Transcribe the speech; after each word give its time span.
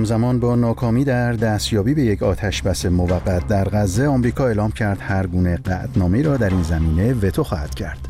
همزمان 0.00 0.40
با 0.40 0.56
ناکامی 0.56 1.04
در 1.04 1.32
دستیابی 1.32 1.94
به 1.94 2.02
یک 2.02 2.22
آتش 2.22 2.62
بس 2.62 2.86
موقت 2.86 3.46
در 3.46 3.64
غزه 3.64 4.06
آمریکا 4.06 4.46
اعلام 4.46 4.70
کرد 4.70 4.98
هر 5.00 5.26
گونه 5.26 5.56
قطعنامه 5.56 6.22
را 6.22 6.36
در 6.36 6.50
این 6.50 6.62
زمینه 6.62 7.14
وتو 7.14 7.44
خواهد 7.44 7.74
کرد. 7.74 8.08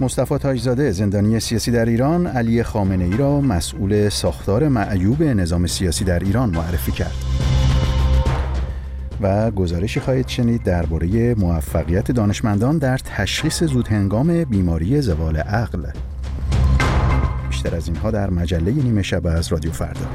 مصطفی 0.00 0.38
تاجزاده 0.38 0.90
زندانی 0.90 1.40
سیاسی 1.40 1.70
در 1.70 1.84
ایران 1.84 2.26
علی 2.26 2.62
خامنه 2.62 3.04
ای 3.04 3.16
را 3.16 3.40
مسئول 3.40 4.08
ساختار 4.08 4.68
معیوب 4.68 5.22
نظام 5.22 5.66
سیاسی 5.66 6.04
در 6.04 6.18
ایران 6.18 6.50
معرفی 6.50 6.92
کرد. 6.92 7.14
و 9.20 9.50
گزارشی 9.50 10.00
خواهید 10.00 10.28
شنید 10.28 10.62
درباره 10.62 11.34
موفقیت 11.34 12.10
دانشمندان 12.10 12.78
در 12.78 12.98
تشخیص 12.98 13.64
زودهنگام 13.64 14.44
بیماری 14.44 15.00
زوال 15.00 15.36
عقل. 15.36 15.86
بیشتر 17.62 17.76
از 17.76 17.88
اینها 17.88 18.10
در 18.10 18.30
مجله 18.30 18.72
نیمه 18.72 19.02
شب 19.02 19.26
از 19.26 19.52
رادیو 19.52 19.72
فردا 19.72 20.06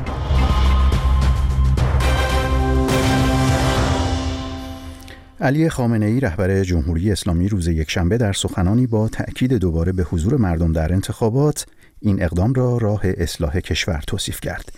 علی 5.41 5.69
خامنه 5.69 6.05
ای 6.05 6.19
رهبر 6.19 6.63
جمهوری 6.63 7.11
اسلامی 7.11 7.49
روز 7.49 7.67
یکشنبه 7.67 8.17
در 8.17 8.33
سخنانی 8.33 8.87
با 8.87 9.07
تأکید 9.07 9.53
دوباره 9.53 9.91
به 9.91 10.03
حضور 10.03 10.37
مردم 10.37 10.73
در 10.73 10.93
انتخابات 10.93 11.65
این 11.99 12.23
اقدام 12.23 12.53
را 12.53 12.77
راه 12.77 13.01
اصلاح 13.03 13.59
کشور 13.59 14.03
توصیف 14.07 14.39
کرد. 14.41 14.71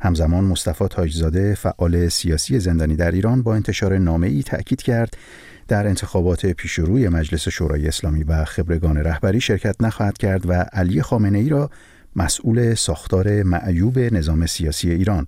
همزمان 0.00 0.44
مصطفی 0.44 0.86
تاجزاده 0.86 1.54
فعال 1.54 2.08
سیاسی 2.08 2.60
زندانی 2.60 2.96
در 2.96 3.10
ایران 3.10 3.42
با 3.42 3.54
انتشار 3.54 3.98
نامه 3.98 4.26
ای 4.26 4.42
تأکید 4.42 4.82
کرد 4.82 5.16
در 5.68 5.86
انتخابات 5.86 6.46
پیشروی 6.46 7.08
مجلس 7.08 7.48
شورای 7.48 7.88
اسلامی 7.88 8.24
و 8.24 8.44
خبرگان 8.44 8.96
رهبری 8.96 9.40
شرکت 9.40 9.76
نخواهد 9.80 10.18
کرد 10.18 10.50
و 10.50 10.52
علی 10.52 11.02
خامنه 11.02 11.38
ای 11.38 11.48
را 11.48 11.70
مسئول 12.16 12.74
ساختار 12.74 13.42
معیوب 13.42 13.98
نظام 13.98 14.46
سیاسی 14.46 14.90
ایران 14.90 15.26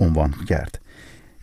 عنوان 0.00 0.30
کرد. 0.48 0.80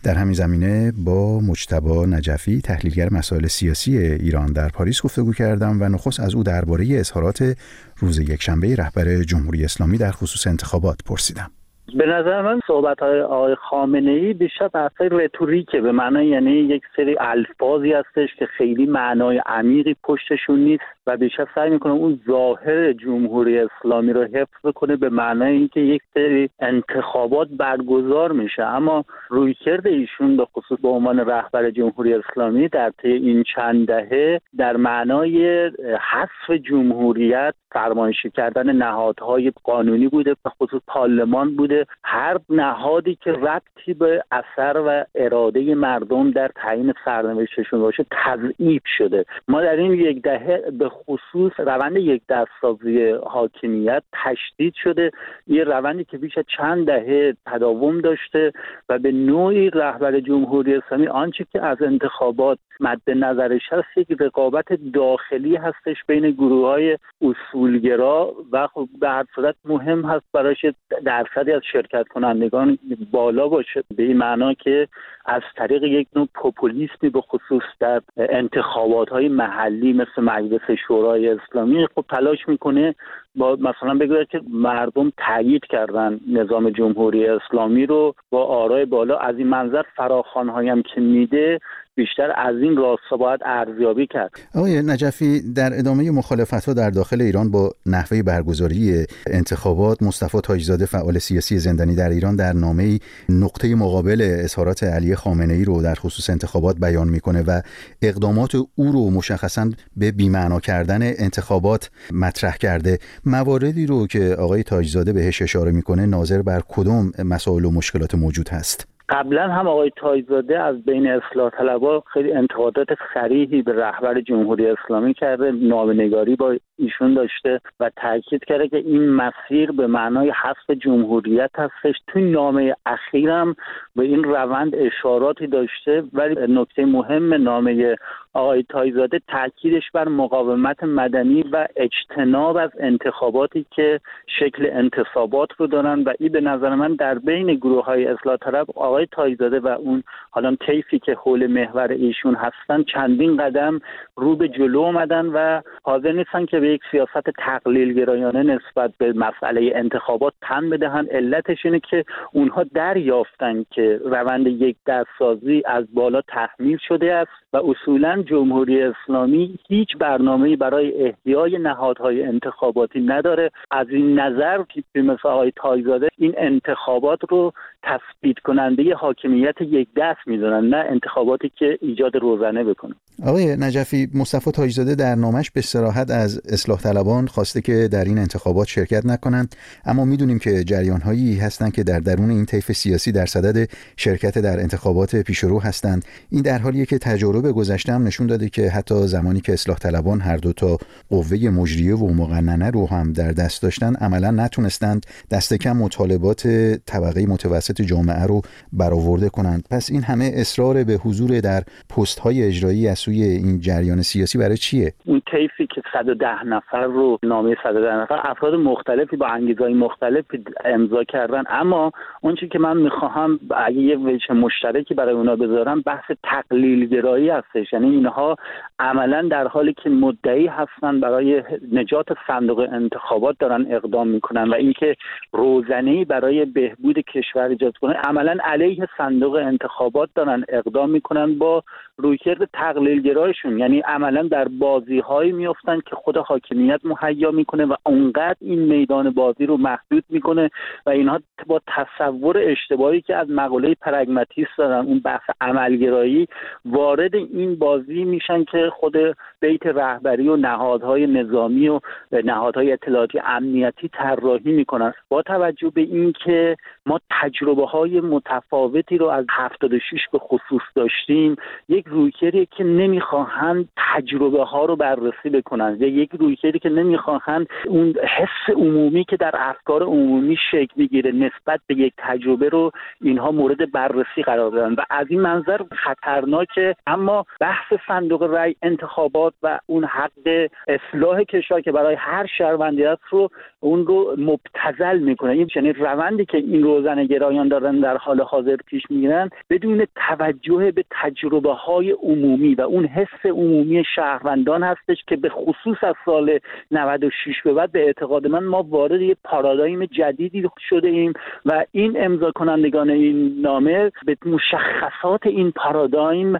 در 0.04 0.14
همین 0.14 0.32
زمینه 0.32 0.92
با 1.06 1.40
مجتبا 1.40 2.06
نجفی 2.06 2.60
تحلیلگر 2.60 3.08
مسائل 3.12 3.46
سیاسی 3.46 3.98
ایران 3.98 4.46
در 4.46 4.68
پاریس 4.68 5.02
گفتگو 5.02 5.32
کردم 5.32 5.82
و 5.82 5.84
نخست 5.84 6.20
از 6.20 6.34
او 6.34 6.42
درباره 6.42 6.86
اظهارات 6.90 7.56
روز 7.98 8.18
یکشنبه 8.18 8.76
رهبر 8.76 9.22
جمهوری 9.22 9.64
اسلامی 9.64 9.98
در 9.98 10.10
خصوص 10.10 10.46
انتخابات 10.46 10.98
پرسیدم. 11.08 11.50
به 11.94 12.06
نظر 12.06 12.42
من 12.42 12.60
صحبت 12.66 13.00
های 13.00 13.20
آقای 13.20 13.54
خامنه 13.54 14.10
ای 14.10 14.32
بیشتر 14.32 14.68
بحثای 14.68 15.08
رتوریکه 15.12 15.80
به 15.80 15.92
معنای 15.92 16.26
یعنی 16.26 16.50
یک 16.50 16.82
سری 16.96 17.16
الفاظی 17.20 17.92
هستش 17.92 18.28
که 18.38 18.46
خیلی 18.46 18.86
معنای 18.86 19.42
عمیقی 19.46 19.96
پشتشون 20.02 20.58
نیست. 20.58 20.82
و 21.06 21.16
بیشتر 21.16 21.46
سعی 21.54 21.70
می‌کنه 21.70 21.92
اون 21.92 22.20
ظاهر 22.26 22.92
جمهوری 22.92 23.58
اسلامی 23.58 24.12
رو 24.12 24.22
حفظ 24.22 24.72
کنه 24.74 24.96
به 24.96 25.08
معنای 25.08 25.52
اینکه 25.52 25.80
یک 25.80 26.02
سری 26.14 26.50
انتخابات 26.60 27.48
برگزار 27.48 28.32
میشه. 28.32 28.62
اما 28.62 29.04
رویکرد 29.28 29.86
ایشون 29.86 30.36
به 30.36 30.44
خصوص 30.44 30.78
به 30.80 30.88
عنوان 30.88 31.18
رهبر 31.18 31.70
جمهوری 31.70 32.14
اسلامی 32.14 32.68
در 32.68 32.90
طی 32.90 33.12
این 33.12 33.44
چند 33.54 33.86
دهه 33.86 34.40
در 34.58 34.76
معنای 34.76 35.70
حذف 36.12 36.50
جمهوریت 36.62 37.54
فرمایشی 37.70 38.30
کردن 38.30 38.76
نهادهای 38.76 39.52
قانونی 39.64 40.08
بوده 40.08 40.36
به 40.44 40.50
خصوص 40.50 40.82
پارلمان 40.86 41.56
بوده. 41.56 41.86
هر 42.04 42.38
نهادی 42.50 43.18
که 43.20 43.32
ربطی 43.32 43.94
به 43.94 44.24
اثر 44.30 44.82
و 44.86 45.04
اراده 45.14 45.74
مردم 45.74 46.30
در 46.30 46.50
تعیین 46.54 46.92
سرنوشتشون 47.04 47.80
باشه 47.80 48.06
تضعیف 48.10 48.82
شده. 48.98 49.24
ما 49.48 49.60
در 49.60 49.76
این 49.76 49.92
یک 49.92 50.22
دهه 50.22 50.62
به 50.78 50.88
خصوص 50.94 51.52
روند 51.58 51.96
یک 51.96 52.22
دستسازی 52.28 53.10
حاکمیت 53.10 54.02
تشدید 54.24 54.74
شده. 54.82 55.10
یه 55.46 55.64
روندی 55.64 56.04
که 56.04 56.18
بیش 56.18 56.38
از 56.38 56.44
چند 56.56 56.86
دهه 56.86 57.34
تداوم 57.46 58.00
داشته 58.00 58.52
و 58.88 58.98
به 58.98 59.12
نوعی 59.12 59.70
رهبر 59.70 60.20
جمهوری 60.20 60.74
اسلامی 60.74 61.06
آنچه 61.06 61.46
که 61.52 61.62
از 61.62 61.82
انتخابات 61.82 62.58
مد 62.80 63.00
نظرش 63.08 63.62
هست 63.72 63.88
یک 63.96 64.16
رقابت 64.20 64.72
داخلی 64.94 65.56
هستش 65.56 65.96
بین 66.06 66.30
گروه 66.30 66.68
های 66.68 66.98
اصولگرا 67.22 68.34
و 68.52 68.66
خب 68.66 68.88
به 69.00 69.08
هر 69.08 69.24
صورت 69.34 69.54
مهم 69.64 70.04
هست 70.04 70.24
برایش 70.32 70.66
درصدی 71.04 71.52
از 71.52 71.62
شرکت 71.72 72.08
کنندگان 72.08 72.78
بالا 73.10 73.48
باشه. 73.48 73.84
به 73.96 74.02
این 74.02 74.16
معنا 74.16 74.54
که 74.54 74.88
از 75.26 75.42
طریق 75.56 75.82
یک 75.82 76.08
نوع 76.16 76.28
پوپولیسمی 76.34 77.08
به 77.08 77.20
خصوص 77.20 77.62
در 77.80 78.02
انتخابات 78.16 79.08
های 79.08 79.28
محلی 79.28 79.92
مثل 79.92 80.22
مجلس 80.22 80.60
شورای 80.86 81.28
اسلامی 81.28 81.86
خب 81.94 82.04
تلاش 82.10 82.48
می‌کنه 82.48 82.94
با 83.36 83.56
مثلا 83.56 83.94
بگوید 83.94 84.28
که 84.28 84.40
مردم 84.50 85.12
تایید 85.26 85.62
کردن 85.70 86.20
نظام 86.28 86.70
جمهوری 86.70 87.26
اسلامی 87.26 87.86
رو 87.86 88.14
با 88.30 88.44
آرای 88.44 88.84
بالا. 88.84 89.18
از 89.18 89.36
این 89.38 89.46
منظر 89.46 89.82
فراخوانهایی 89.96 90.68
هم 90.68 90.82
که 90.94 91.00
میده 91.00 91.60
بیشتر 91.96 92.32
از 92.36 92.56
این 92.56 92.76
راستا 92.76 93.16
باید 93.16 93.40
ارزیابی 93.44 94.06
کرد. 94.06 94.30
آقای 94.54 94.82
نجفی 94.82 95.52
در 95.54 95.78
ادامه 95.78 96.10
مخالفت 96.10 96.64
ها 96.64 96.74
در 96.74 96.90
داخل 96.90 97.20
ایران 97.20 97.50
با 97.50 97.70
نحوه 97.86 98.22
برگزاری 98.22 99.06
انتخابات 99.26 100.02
مصطفی 100.02 100.40
تاجزاده 100.40 100.86
فعال 100.86 101.18
سیاسی 101.18 101.58
زندانی 101.58 101.94
در 101.96 102.08
ایران 102.08 102.36
در 102.36 102.52
نامه 102.52 102.98
نقطه 103.28 103.74
مقابل 103.74 104.38
اظهارات 104.44 104.82
علی 104.82 105.16
خامنه 105.16 105.54
ای 105.54 105.64
رو 105.64 105.82
در 105.82 105.94
خصوص 105.94 106.30
انتخابات 106.30 106.76
بیان 106.80 107.08
می‌کنه 107.08 107.42
و 107.42 107.60
اقدامات 108.02 108.54
او 108.54 108.92
رو 108.92 109.10
مشخصا 109.10 109.70
به 109.96 110.12
بیمعنا 110.12 110.60
کردن 110.60 111.02
انتخابات 111.02 111.90
مطرح 112.12 112.56
کرده. 112.56 112.98
مواردی 113.26 113.86
رو 113.86 114.06
که 114.06 114.34
آقای 114.38 114.62
تاجزاده 114.62 115.12
بهش 115.12 115.42
اشاره 115.42 115.72
می‌کنه 115.72 116.06
ناظر 116.06 116.42
بر 116.42 116.62
کدوم 116.68 117.12
مسائل 117.18 117.64
و 117.64 117.70
مشکلات 117.70 118.14
موجود 118.14 118.48
هست؟ 118.48 118.86
قبلا 119.08 119.48
هم 119.48 119.68
آقای 119.68 119.90
تایزاده 119.96 120.60
از 120.60 120.84
بین 120.84 121.06
اصلاح 121.06 121.50
طلبا 121.50 122.00
خیلی 122.00 122.32
انتقادات 122.32 122.88
صریحی 123.14 123.62
به 123.62 123.72
رهبر 123.72 124.20
جمهوری 124.20 124.66
اسلامی 124.66 125.14
کرده 125.14 125.50
نامنگاری 125.50 126.36
با 126.36 126.56
ایشون 126.78 127.14
داشته 127.14 127.60
و 127.80 127.90
تاکید 127.96 128.44
کرده 128.44 128.68
که 128.68 128.76
این 128.76 129.08
مسیر 129.08 129.72
به 129.72 129.86
معنای 129.86 130.30
حذف 130.30 130.70
جمهوریت 130.78 131.50
هستش. 131.58 131.94
توی 132.06 132.30
نامه 132.30 132.74
اخیرم 132.86 133.56
به 133.96 134.02
این 134.02 134.24
روند 134.24 134.74
اشاراتی 134.74 135.46
داشته 135.46 136.04
ولی 136.12 136.54
نکته 136.54 136.84
مهم 136.84 137.34
نامه 137.34 137.96
آقای 138.34 138.64
تایزاده 138.68 139.20
تاکیدش 139.28 139.90
بر 139.94 140.08
مقاومت 140.08 140.84
مدنی 140.84 141.44
و 141.52 141.68
اجتناب 141.76 142.56
از 142.56 142.70
انتخاباتی 142.80 143.66
که 143.70 144.00
شکل 144.38 144.68
انتصابات 144.72 145.48
رو 145.58 145.66
دارن 145.66 146.02
و 146.02 146.12
این 146.18 146.32
به 146.32 146.40
نظر 146.40 146.74
من 146.74 146.94
در 146.94 147.18
بین 147.18 147.54
گروه 147.54 147.84
های 147.84 148.06
اصلاح 148.06 148.36
طلب 148.36 148.66
آقای 148.94 149.06
تایزاده 149.12 149.60
و 149.60 149.66
اون 149.66 150.02
حالا 150.30 150.56
طیفی 150.66 150.98
که 150.98 151.14
حول 151.14 151.46
محور 151.46 151.88
ایشون 151.92 152.34
هستن 152.34 152.82
چندین 152.82 153.36
قدم 153.36 153.80
رو 154.16 154.36
به 154.36 154.48
جلو 154.48 154.78
اومدن 154.78 155.26
و 155.26 155.60
حاضر 155.82 156.12
نیستن 156.12 156.46
که 156.46 156.60
به 156.60 156.68
یک 156.68 156.80
سیاست 156.90 157.30
تقلیل 157.38 157.92
گرایانه 157.92 158.42
نسبت 158.42 158.90
به 158.98 159.12
مسئله 159.12 159.72
انتخابات 159.74 160.34
تن 160.42 160.70
بدهن. 160.70 161.06
علتش 161.10 161.66
اینه 161.66 161.80
که 161.80 162.04
اونها 162.32 162.64
دریافتن 162.74 163.64
که 163.70 164.00
روند 164.04 164.46
یک 164.46 164.76
دستسازی 164.86 165.62
از 165.66 165.84
بالا 165.94 166.20
تحمیل 166.20 166.78
شده 166.88 167.14
است. 167.14 167.43
و 167.54 167.56
اصولا 167.56 168.22
جمهوری 168.22 168.82
اسلامی 168.82 169.58
هیچ 169.68 169.88
برنامه‌ای 170.00 170.56
برای 170.56 170.92
احیای 171.06 171.58
نهادهای 171.58 172.22
انتخاباتی 172.22 173.00
نداره. 173.00 173.50
از 173.70 173.86
این 173.90 174.20
نظر 174.20 174.62
که 174.62 175.02
مثل 175.02 175.28
آقای 175.28 175.52
تایزاده 175.56 176.08
این 176.18 176.34
انتخابات 176.38 177.18
رو 177.30 177.52
تثبیت 177.82 178.38
کننده 178.38 178.94
حاکمیت 178.94 179.54
یک 179.60 179.88
دست 179.96 180.18
می‌دونن 180.26 180.68
نه 180.68 180.76
انتخاباتی 180.76 181.52
که 181.58 181.78
ایجاد 181.80 182.16
روزنه 182.16 182.64
بکنه 182.64 182.94
آقای 183.26 183.56
نجفی 183.56 184.08
مصطفی 184.14 184.50
تاجزاده 184.50 184.94
در 184.94 185.14
نامش 185.14 185.50
به 185.50 185.60
صراحت 185.60 186.10
از 186.10 186.42
اصلاح 186.52 186.78
طلبان 186.78 187.26
خواسته 187.26 187.60
که 187.60 187.88
در 187.92 188.04
این 188.04 188.18
انتخابات 188.18 188.66
شرکت 188.68 189.06
نکنند 189.06 189.56
اما 189.86 190.04
می‌دونیم 190.04 190.38
که 190.38 190.64
جریان 190.64 191.00
هایی 191.00 191.36
هستند 191.36 191.72
که 191.74 191.82
در 191.82 191.98
درون 191.98 192.30
این 192.30 192.46
طیف 192.46 192.72
سیاسی 192.72 193.12
در 193.12 193.26
صدد 193.26 193.68
شرکت 193.96 194.38
در 194.38 194.60
انتخابات 194.60 195.16
پیشرو 195.16 195.60
هستند. 195.60 196.04
این 196.30 196.42
در 196.42 196.58
حالیه 196.58 196.86
که 196.86 196.98
تجربه 197.44 197.60
گذشته 197.60 197.92
هم 197.92 198.02
نشون 198.06 198.26
داده 198.26 198.48
که 198.48 198.62
حتی 198.62 198.94
زمانی 198.94 199.40
که 199.40 199.52
اصلاح 199.52 199.78
طلبان 199.78 200.20
هر 200.20 200.36
دو 200.36 200.52
تا 200.52 200.76
قوه 201.10 201.50
مجریه 201.60 201.94
و 201.94 202.06
مقننه 202.22 202.70
رو 202.70 202.86
هم 202.86 203.12
در 203.12 203.32
دست 203.32 203.62
داشتن 203.62 203.94
عملا 204.00 204.30
نتونستند 204.30 205.06
دست 205.32 205.54
کم 205.54 205.76
مطالبات 205.76 206.42
طبقه 206.86 207.26
متوسط 207.26 207.82
جامعه 207.82 208.26
رو 208.26 208.42
برآورده 208.72 209.28
کنند. 209.28 209.62
پس 209.70 209.90
این 209.92 210.02
همه 210.02 210.30
اصرار 210.34 210.74
به 210.84 210.92
حضور 211.04 211.40
در 211.40 211.62
پست 211.96 212.18
های 212.18 212.42
اجرایی 212.42 212.88
از 212.88 212.98
سوی 212.98 213.22
این 213.22 213.60
جریان 213.60 214.02
سیاسی 214.02 214.38
برای 214.38 214.56
چیه؟ 214.56 214.92
اون 215.04 215.22
طیفی 215.30 215.66
که 215.74 215.82
110 215.92 216.44
نفر 216.46 216.84
رو 216.84 217.18
نامه 217.22 217.56
110 217.62 217.96
نفر 217.96 218.20
افراد 218.24 218.54
مختلفی 218.54 219.16
با 219.16 219.26
انگیزهای 219.26 219.74
مختلفی 219.74 220.44
امضا 220.64 221.04
کردن. 221.04 221.42
اما 221.50 221.92
اون 222.20 222.34
که 222.52 222.58
من 222.58 222.76
می‌خواهم 222.76 223.40
اگه 223.56 223.78
یه 223.78 223.96
وجه 223.96 224.34
مشترکی 224.34 224.94
برای 224.94 225.14
اونا 225.14 225.36
بذارم 225.36 225.80
بحث 225.80 226.04
تقلیل 226.22 226.86
گرایی 226.86 227.30
هستش. 227.34 227.72
یعنی 227.72 227.90
اینها 227.90 228.36
عملا 228.78 229.22
در 229.22 229.48
حالی 229.48 229.72
که 229.72 229.90
مدعی 229.90 230.46
هستن 230.46 231.00
برای 231.00 231.42
نجات 231.72 232.06
صندوق 232.26 232.68
انتخابات 232.72 233.36
دارن 233.38 233.66
اقدام 233.70 234.08
می‌کنن 234.08 234.50
و 234.50 234.54
اینکه 234.54 234.96
روزنه 235.32 236.04
برای 236.04 236.44
بهبود 236.44 236.98
کشور 236.98 237.48
ایجاد 237.48 237.76
کنه 237.76 237.94
عملا 237.94 238.36
علیه 238.44 238.88
صندوق 238.98 239.34
انتخابات 239.34 240.08
دارن 240.14 240.44
اقدام 240.48 240.90
می‌کنن 240.90 241.38
با 241.38 241.62
رویکرد 241.96 242.48
تقلیل 242.52 243.02
گرایشون 243.02 243.58
یعنی 243.58 243.80
عملا 243.80 244.22
در 244.22 244.48
بازی 244.48 244.98
هایی 244.98 245.32
میفتن 245.32 245.80
که 245.80 245.96
خود 245.96 246.16
حاکمیت 246.16 246.80
مهیا 246.84 247.30
می‌کنه 247.30 247.64
و 247.64 247.74
اونقدر 247.86 248.36
این 248.40 248.58
میدان 248.58 249.10
بازی 249.10 249.46
رو 249.46 249.56
محدود 249.56 250.04
می‌کنه 250.08 250.50
و 250.86 250.90
اینها 250.90 251.20
با 251.46 251.60
تصور 251.66 252.38
اشتباهی 252.38 253.00
که 253.00 253.16
از 253.16 253.30
مقوله 253.30 253.74
پرگماتیست 253.74 254.58
دارن 254.58 254.86
اون 254.86 254.98
بحث 254.98 255.30
عملگرایی 255.40 256.28
وارد 256.64 257.14
این 257.32 257.56
بازی 257.56 258.04
میشن 258.04 258.44
که 258.44 258.70
خود 258.72 258.96
بیت 259.40 259.66
رهبری 259.66 260.28
و 260.28 260.36
نهادهای 260.36 261.06
نظامی 261.06 261.68
و 261.68 261.80
نهادهای 262.24 262.72
اطلاعاتی 262.72 263.20
امنیتی 263.24 263.88
طراحی 263.88 264.52
می‌کنن. 264.52 264.92
با 265.08 265.22
توجه 265.22 265.70
به 265.70 265.80
اینکه 265.80 266.56
ما 266.86 267.00
تجربه 267.10 267.66
های 267.66 268.00
متفاوتی 268.00 268.98
رو 268.98 269.06
از 269.06 269.26
76 269.30 270.08
به 270.12 270.18
خصوص 270.18 270.62
داشتیم. 270.74 271.36
یک 271.68 271.84
رویکردی 271.88 272.46
که 272.46 272.64
نمی‌خواهند 272.64 273.68
تجربه 273.76 274.44
ها 274.44 274.64
رو 274.64 274.76
بررسی 274.76 275.30
بکنن. 275.30 275.76
یا 275.80 275.88
یک 275.88 276.10
رویکردی 276.18 276.58
که 276.58 276.68
نمی‌خواهند 276.68 277.46
اون 277.66 277.94
حس 277.98 278.54
عمومی 278.56 279.04
که 279.04 279.16
در 279.16 279.34
افکار 279.34 279.82
عمومی 279.82 280.36
شکل 280.50 280.72
می‌گیره 280.76 281.12
نسبت 281.12 281.60
به 281.66 281.74
یک 281.74 281.92
تجربه 281.98 282.48
رو 282.48 282.70
اینها 283.00 283.30
مورد 283.30 283.72
بررسی 283.72 284.22
قرار 284.22 284.50
دادن. 284.50 284.74
و 284.74 284.84
از 284.90 285.06
این 285.10 285.20
منظر 285.20 285.60
خطرناکه 285.72 286.74
اما 286.86 287.26
بحث 287.40 287.72
صندوق 287.88 288.22
رای 288.22 288.54
انتخابات 288.62 289.34
و 289.42 289.58
اون 289.66 289.84
حق 289.84 290.48
اصلاح 290.68 291.22
کشور 291.22 291.60
که 291.60 291.72
برای 291.72 291.94
هر 291.94 292.26
شهروندی 292.38 292.84
است 292.84 293.02
رو 293.10 293.28
اون 293.60 293.86
رو 293.86 294.14
مبتزل 294.18 294.98
می‌کنه. 294.98 295.32
این 295.32 295.48
یعنی 295.56 295.72
روندی 295.72 296.24
که 296.24 296.38
این 296.38 296.62
روزنه 296.76 297.06
گرایان 297.06 297.48
دارن 297.48 297.80
در 297.80 297.96
حال 297.96 298.20
حاضر 298.20 298.56
پیش 298.56 298.82
می‌گیرن 298.90 299.30
بدون 299.50 299.86
توجه 300.08 300.70
به 300.70 300.84
تجربه 300.90 301.52
های 301.52 301.90
عمومی 301.90 302.54
و 302.54 302.60
اون 302.60 302.84
حس 302.84 303.26
عمومی 303.26 303.84
شهروندان 303.96 304.62
هستش 304.62 304.96
که 305.08 305.16
به 305.16 305.28
خصوص 305.28 305.76
از 305.82 305.94
سال 306.04 306.38
96 306.70 307.34
به 307.44 307.52
بعد 307.52 307.72
به 307.72 307.86
اعتقاد 307.86 308.26
من 308.26 308.44
ما 308.44 308.62
وارد 308.62 309.00
یه 309.00 309.16
پارادایم 309.24 309.84
جدیدی 309.84 310.48
شده 310.68 310.88
ایم 310.88 311.12
و 311.44 311.64
این 311.72 312.04
امضا 312.04 312.30
کنندگان 312.30 312.90
این 312.90 313.40
نامه 313.40 313.92
به 314.06 314.16
مشخصات 314.26 315.26
این 315.26 315.50
پارادایم 315.50 316.38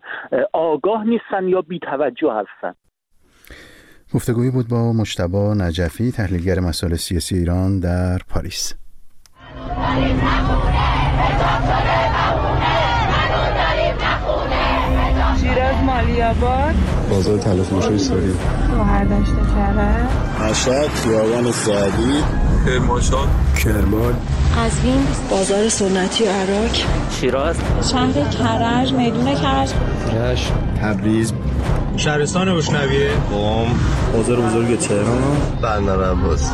آگاه 0.53 1.05
نیستن 1.05 1.49
یا 1.49 1.63
بیتوجه 1.63 2.33
هستن. 2.33 2.75
گفتگویی 4.15 4.51
بود 4.51 4.69
با 4.69 4.93
مشتبا 4.93 5.55
نجفی 5.55 6.11
تحلیلگر 6.11 6.61
مسائل 6.61 6.95
سیاسی 6.95 7.35
ایران 7.37 7.81
در 7.81 8.19
پاریس. 8.29 8.84
شیراز 15.41 15.75
مالی 15.87 16.23
آباد 16.23 16.75
بازار 17.11 17.39
تلف 17.39 17.73
موشه 17.73 17.99
ساری 17.99 18.35
داشته 19.11 19.35
کرد 19.35 20.09
مشهد 20.51 20.89
خیابان 20.89 21.53
سعدی. 21.53 22.23
کرمانشاه. 22.67 23.27
کرمان. 23.65 24.15
قزوین 24.57 25.07
بازار 25.31 25.69
سنتی 25.69 26.25
عراق. 26.25 26.71
شیراز. 27.21 27.57
شهر 27.91 28.13
کرج 28.13 28.93
میدون 28.93 29.35
کرج. 29.35 29.71
رشت 30.15 30.53
تبریز. 30.83 31.33
شهرستان 31.97 32.57
بشنویه 32.57 33.11
قم 33.11 33.67
بازار 34.13 34.41
بزرگ 34.41 34.79
تهران. 34.79 35.37
بندر 35.63 36.11
عباس 36.11 36.53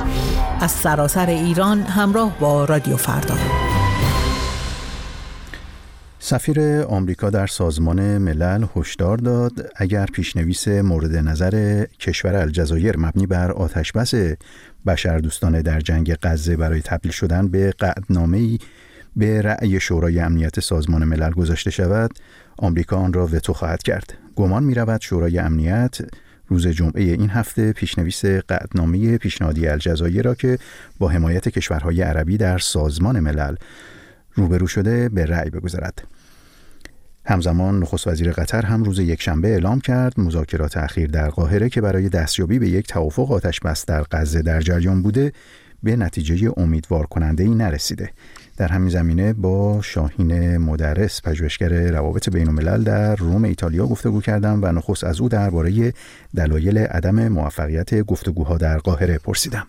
از 0.61 0.71
سراسر 0.71 1.27
ایران 1.27 1.83
همراه 1.83 2.39
با 2.39 2.65
رادیو 2.65 2.97
فردا. 2.97 3.35
سفیر 6.19 6.61
آمریکا 6.83 7.31
در 7.31 7.47
سازمان 7.47 8.19
ملل 8.19 8.67
هشدار 8.77 9.17
داد 9.17 9.53
اگر 9.77 10.07
پیشنویس 10.07 10.69
مورد 10.69 11.17
نظر 11.17 11.85
کشور 12.01 12.37
الجزایر 12.37 12.97
مبنی 12.97 13.27
بر 13.27 13.53
آتشبس 13.53 14.15
بشردوستانه 14.87 15.63
در 15.63 15.81
جنگ 15.81 16.15
غزه 16.23 16.57
برای 16.57 16.81
تبدیل 16.81 17.13
شدن 17.13 17.49
به 17.49 17.75
قعدنامه‌ای 17.79 18.59
به 19.17 19.43
رأی 19.43 19.81
شورای 19.81 20.21
امنیت 20.21 20.61
سازمان 20.61 21.05
ملل 21.05 21.31
گذاشته 21.31 21.71
شود 21.71 22.11
آمریکا 22.57 22.97
آن 22.97 23.13
را 23.13 23.27
وتو 23.27 23.53
خواهد 23.53 23.83
کرد. 23.83 24.15
گمان 24.37 24.63
می 24.63 24.75
رود 24.75 25.01
شورای 25.01 25.39
امنیت 25.39 25.99
روز 26.51 26.67
جمعه 26.67 27.03
این 27.03 27.31
هفته 27.31 27.73
پیشنویس 27.73 28.25
قعدنامه 28.25 29.19
پیشنهادی 29.19 29.69
الجزایر 29.69 30.23
را 30.25 30.35
که 30.35 30.59
با 30.99 31.09
حمایت 31.09 31.49
کشورهای 31.49 32.03
عربی 32.03 32.37
در 32.37 32.59
سازمان 32.59 33.21
ملل 33.21 33.55
روبرو 34.35 34.67
شده 34.67 35.09
به 35.09 35.27
رأی 35.27 35.51
بگذارد. 35.51 36.03
همزمان 37.25 37.79
نخست 37.79 38.07
وزیر 38.07 38.33
قطر 38.33 38.67
هم 38.67 38.83
روز 38.83 38.99
یکشنبه 38.99 39.49
اعلام 39.49 39.81
کرد 39.81 40.21
مذاکرات 40.21 40.77
اخیر 40.77 41.11
در 41.11 41.29
قاهره 41.29 41.69
که 41.69 41.81
برای 41.81 42.09
دستیابی 42.09 42.59
به 42.59 42.69
یک 42.69 42.87
توافق 42.87 43.33
آتش 43.33 43.61
بس 43.61 43.87
در 43.87 44.05
غزه 44.13 44.43
در 44.43 44.61
جریان 44.61 45.03
بوده 45.03 45.33
به 45.83 45.97
نتیجه 45.97 46.53
امیدوار 46.57 47.07
کننده 47.07 47.45
ای 47.45 47.55
نرسیده. 47.55 48.11
در 48.57 48.69
همین 48.69 48.89
زمینه 48.89 49.33
با 49.33 49.83
شاهین 49.83 50.59
مدرس 50.59 51.23
پژوهشگر 51.23 51.91
روابط 51.91 52.29
بین 52.29 52.49
الملل 52.49 52.83
در 52.83 53.17
روم 53.17 53.45
ایتالیا 53.45 53.87
گفتگو 53.87 54.21
کردم 54.21 54.61
و 54.63 54.73
نخست 54.73 55.05
از 55.05 55.21
او 55.21 55.29
درباره 55.29 55.93
دلایل 56.37 56.79
عدم 56.79 57.29
موفقیت 57.29 58.03
گفتگوها 58.03 58.57
در 58.57 58.79
قاهره 58.79 59.19
پرسیدم. 59.19 59.67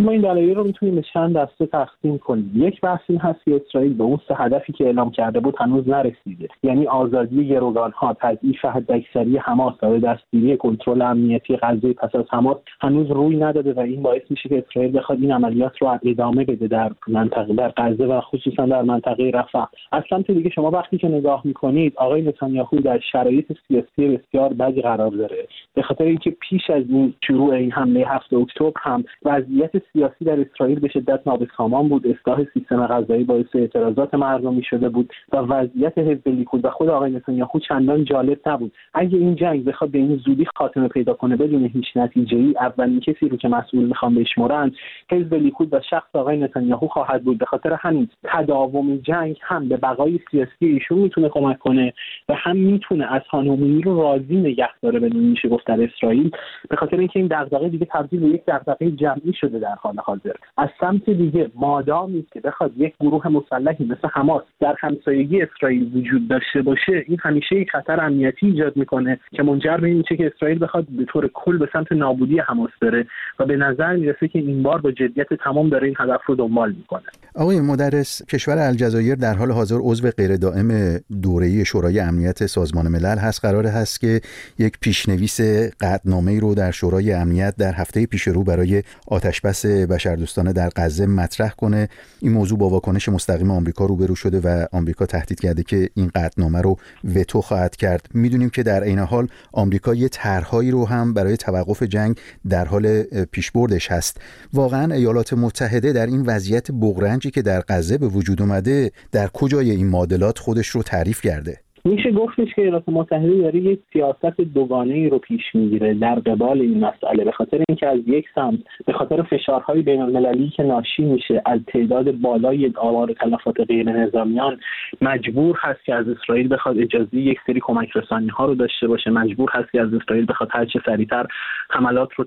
ما 0.00 0.10
این 0.10 0.20
دلایل 0.20 0.54
رو 0.54 0.64
می‌تونیم 0.64 0.94
به 0.94 1.02
چند 1.14 1.36
دسته 1.36 1.66
تقسیم 1.66 2.18
کنیم. 2.18 2.52
یک 2.54 2.80
بحث 2.80 3.00
این 3.08 3.18
هست 3.18 3.44
که 3.44 3.60
اسرائیل 3.66 3.94
به 3.94 4.04
اون 4.04 4.18
سه 4.28 4.34
هدفی 4.34 4.72
که 4.72 4.84
اعلام 4.84 5.10
کرده 5.10 5.40
بود 5.40 5.54
هنوز 5.58 5.88
نرسیده. 5.88 6.48
یعنی 6.62 6.86
آزادی 6.86 7.48
گروگان 7.48 7.90
ها 7.90 8.16
تضعیف 8.20 8.64
حداکثری 8.64 9.36
حماس 9.36 9.74
و 9.82 9.98
دستگیری 9.98 10.56
کنترل 10.56 11.02
امنیتی 11.02 11.56
غزه 11.56 11.92
پس 11.92 12.14
از 12.14 12.24
حماس 12.30 12.56
هنوز 12.80 13.10
روی 13.10 13.36
نداده 13.36 13.72
و 13.72 13.80
این 13.80 14.02
باعث 14.02 14.22
میشه 14.30 14.48
که 14.48 14.64
اسرائیل 14.68 14.98
بخواد 14.98 15.18
این 15.20 15.32
عملیات 15.32 15.72
رو 15.80 15.98
ادامه 16.04 16.44
بده 16.44 16.66
در 16.66 16.92
منطقه 17.08 17.54
در 17.54 17.72
غزه 17.76 18.04
و 18.04 18.20
خصوصا 18.20 18.66
در 18.66 18.82
منطقه 18.82 19.30
رفح 19.34 19.64
از 19.92 20.02
سمت 20.10 20.30
دیگه 20.30 20.50
شما 20.50 20.70
وقتی 20.70 20.98
که 20.98 21.08
نگاه 21.08 21.42
می‌کنید 21.44 21.92
آقای 21.96 22.22
نتانیاهو 22.22 22.76
در 22.76 23.00
شرایط 23.12 23.52
سیاسی 23.68 24.16
بسیار 24.16 24.52
بدی 24.52 24.82
قرار 24.82 25.10
داره. 25.10 25.46
به 25.74 25.82
خاطر 25.82 26.04
اینکه 26.04 26.30
پیش 26.30 26.70
از 26.70 26.84
این 26.88 27.14
شروع 27.26 27.54
این 27.54 27.72
حمله 27.72 28.04
هفته 28.08 28.36
اکتبر 28.36 28.72
هم 28.76 29.04
وضعیت 29.24 29.70
سیاسی 29.92 30.24
در 30.24 30.40
اسرائیل 30.40 30.80
به 30.80 30.88
شدت 30.88 31.20
نابسامان 31.26 31.88
بود. 31.88 32.06
اصلاح 32.06 32.44
سیستم 32.54 32.86
غذایی 32.86 33.24
باعث 33.24 33.46
اعتراضات 33.54 34.14
مردمی 34.14 34.62
شده 34.62 34.88
بود 34.88 35.12
و 35.32 35.36
وضعیت 35.36 35.98
حزب 35.98 36.28
لیکود 36.28 36.64
و 36.64 36.70
خود 36.70 36.88
آقای 36.88 37.10
نتانیاهو 37.10 37.58
چندان 37.58 38.04
جالب 38.04 38.38
نبود. 38.46 38.72
اگه 38.94 39.18
این 39.18 39.34
جنگ 39.34 39.64
بخواد 39.64 39.90
به 39.90 39.98
این 39.98 40.16
زودی 40.16 40.46
خاتمه 40.56 40.88
پیدا 40.88 41.14
کنه 41.14 41.36
بدون 41.36 41.64
هیچ 41.64 41.96
نتیجه 41.96 42.36
ای 42.36 42.54
اولین 42.60 43.00
کسی 43.00 43.28
رو 43.28 43.36
که 43.36 43.48
مسئول 43.48 43.84
می‌خوام 43.84 44.14
بشمرن 44.14 44.72
حزب 45.10 45.34
لیکود 45.34 45.74
و 45.74 45.80
شخص 45.90 46.16
آقای 46.16 46.36
نتانیاهو 46.36 46.86
خواهد 46.86 47.24
بود. 47.24 47.38
به 47.38 47.46
خاطر 47.46 47.72
همین 47.72 48.08
تداوم 48.24 48.96
جنگ 48.96 49.36
هم 49.40 49.68
به 49.68 49.76
بقای 49.76 50.20
سیاسی 50.30 50.66
ایشون 50.66 50.98
می‌تونه 50.98 51.28
کمک 51.28 51.58
کنه 51.58 51.92
و 52.28 52.34
هم 52.34 52.56
می‌تونه 52.56 53.12
از 53.14 53.22
خانومی 53.30 53.82
رو 53.82 54.02
راضی 54.02 54.36
نگه 54.36 54.68
داره 54.82 55.00
بدون 55.00 55.24
میشه 55.24 55.48
گفت 55.48 55.66
در 55.66 55.82
اسرائیل. 55.82 56.30
به 56.70 56.76
خاطر 56.76 56.98
اینکه 56.98 57.18
این 57.18 57.28
دغدغه 57.28 57.68
دیگه 57.68 57.86
تبدیل 57.90 58.20
به 58.20 58.28
یک 58.28 58.42
دغدغه 58.46 58.90
جمعی 58.90 59.32
شده 59.32 59.58
در 59.58 59.71
حال 59.80 59.96
حاضر. 60.04 60.32
از 60.58 60.68
سمت 60.80 61.10
دیگه 61.10 61.50
مادامی 61.54 62.26
که 62.32 62.40
بخواد 62.40 62.72
یک 62.76 62.94
گروه 63.00 63.28
مسلحی 63.28 63.84
مثل 63.84 64.08
حماس 64.12 64.42
در 64.60 64.74
همسایگی 64.80 65.42
اسرائیل 65.42 65.96
وجود 65.96 66.28
داشته 66.28 66.62
باشه 66.62 67.04
این 67.06 67.18
همیشه 67.22 67.56
یک 67.56 67.70
خطر 67.70 68.00
امنیتی 68.00 68.46
ایجاد 68.46 68.76
می‌کنه 68.76 69.20
که 69.36 69.42
منجر 69.42 69.76
به 69.76 69.88
این 69.88 70.02
که 70.02 70.32
اسرائیل 70.36 70.64
بخواد 70.64 70.86
به 70.88 71.04
طور 71.04 71.30
کل 71.34 71.58
به 71.58 71.68
سمت 71.72 71.92
نابودی 71.92 72.38
حماس 72.38 72.70
بره 72.82 73.06
و 73.38 73.46
به 73.46 73.56
نظر 73.56 73.96
می‌رسه 73.96 74.28
که 74.28 74.38
این 74.38 74.62
بار 74.62 74.80
با 74.80 74.90
جدیت 74.90 75.34
تمام 75.44 75.68
داره 75.68 75.86
این 75.86 75.96
هدف 75.98 76.20
رو 76.26 76.34
دنبال 76.34 76.72
می‌کنه. 76.72 77.02
آقای 77.34 77.60
مدرس 77.60 78.26
کشور 78.26 78.58
الجزایر 78.58 79.14
در 79.14 79.34
حال 79.34 79.50
حاضر 79.50 79.76
عضو 79.80 80.10
غیر 80.10 80.36
دائم 80.36 80.98
دوره 81.22 81.64
شورای 81.64 82.00
امنیت 82.00 82.46
سازمان 82.46 82.88
ملل 82.88 83.18
هست. 83.18 83.44
قرار 83.44 83.66
هست 83.66 84.00
که 84.00 84.20
یک 84.58 84.72
پیشنویس 84.80 85.40
قطعنامه 85.80 86.40
رو 86.40 86.54
در 86.54 86.70
شورای 86.70 87.12
امنیت 87.12 87.54
در 87.58 87.72
هفته 87.72 88.06
پیش 88.06 88.22
رو 88.28 88.44
برای 88.44 88.82
آتشبس 89.08 89.61
حوادث 89.66 89.90
بشردوستانه 89.90 90.52
در 90.52 90.70
غزه 90.76 91.06
مطرح 91.06 91.50
کنه. 91.50 91.88
این 92.20 92.32
موضوع 92.32 92.58
با 92.58 92.68
واکنش 92.68 93.08
مستقیم 93.08 93.50
آمریکا 93.50 93.86
روبرو 93.86 94.14
شده 94.14 94.40
و 94.40 94.66
آمریکا 94.72 95.06
تهدید 95.06 95.40
کرده 95.40 95.62
که 95.62 95.90
این 95.94 96.10
قطعنامه 96.14 96.60
رو 96.60 96.76
وتو 97.14 97.40
خواهد 97.40 97.76
کرد. 97.76 98.06
می‌دونیم 98.14 98.50
که 98.50 98.62
در 98.62 98.82
عین 98.82 98.98
حال 98.98 99.28
آمریکا 99.52 99.94
یه 99.94 100.08
طرحهایی 100.08 100.70
رو 100.70 100.88
هم 100.88 101.14
برای 101.14 101.36
توقف 101.36 101.82
جنگ 101.82 102.16
در 102.48 102.64
حال 102.64 103.02
پیشبردش 103.02 103.90
هست. 103.90 104.16
واقعا 104.52 104.94
ایالات 104.94 105.32
متحده 105.32 105.92
در 105.92 106.06
این 106.06 106.22
وضعیت 106.26 106.70
بغرنجی 106.70 107.30
که 107.30 107.42
در 107.42 107.64
غزه 107.68 107.98
به 107.98 108.08
وجود 108.08 108.42
اومده 108.42 108.92
در 109.12 109.28
کجای 109.28 109.70
این 109.70 109.86
معادلات 109.86 110.38
خودش 110.38 110.68
رو 110.68 110.82
تعریف 110.82 111.20
کرده؟ 111.20 111.60
میشه 111.84 112.12
گفتش 112.12 112.54
که 112.54 112.62
ایالات 112.62 112.88
متحده 112.88 113.36
داره 113.36 113.60
یک 113.60 113.80
سیاست 113.92 114.40
دوگانه 114.40 114.94
ای 114.94 115.08
رو 115.08 115.18
پیش 115.18 115.42
می‌گیره 115.54 115.94
در 115.94 116.14
قبال 116.14 116.60
این 116.60 116.84
مسئله. 116.84 117.24
به 117.24 117.32
خاطر 117.32 117.64
اینکه 117.68 117.88
از 117.88 117.98
یک 118.06 118.26
سمت 118.34 118.58
به 118.86 118.92
خاطر 118.92 119.22
فشارهای 119.22 119.82
بین 119.82 120.02
المللی 120.02 120.48
که 120.48 120.62
ناشی 120.62 121.02
میشه 121.02 121.42
از 121.46 121.60
تعداد 121.66 122.12
بالای 122.12 122.72
آمار 122.76 123.12
تلفات 123.12 123.60
غیر 123.60 123.90
نظامیان 123.90 124.60
مجبور 125.00 125.58
هست 125.60 125.84
که 125.84 125.94
از 125.94 126.08
اسرائیل 126.08 126.54
بخواد 126.54 126.78
اجازه 126.78 127.16
یک 127.16 127.38
سری 127.46 127.60
کمک 127.60 127.96
رسانی 127.96 128.28
ها 128.28 128.46
رو 128.46 128.54
داشته 128.54 128.88
باشه. 128.88 129.10
مجبور 129.10 129.50
هست 129.52 129.72
که 129.72 129.80
از 129.80 129.94
اسرائیل 129.94 130.26
بخواد 130.28 130.48
هر 130.52 130.64
چه 130.64 130.80
سریعتر 130.86 131.26
حملات 131.70 132.08
رو 132.16 132.24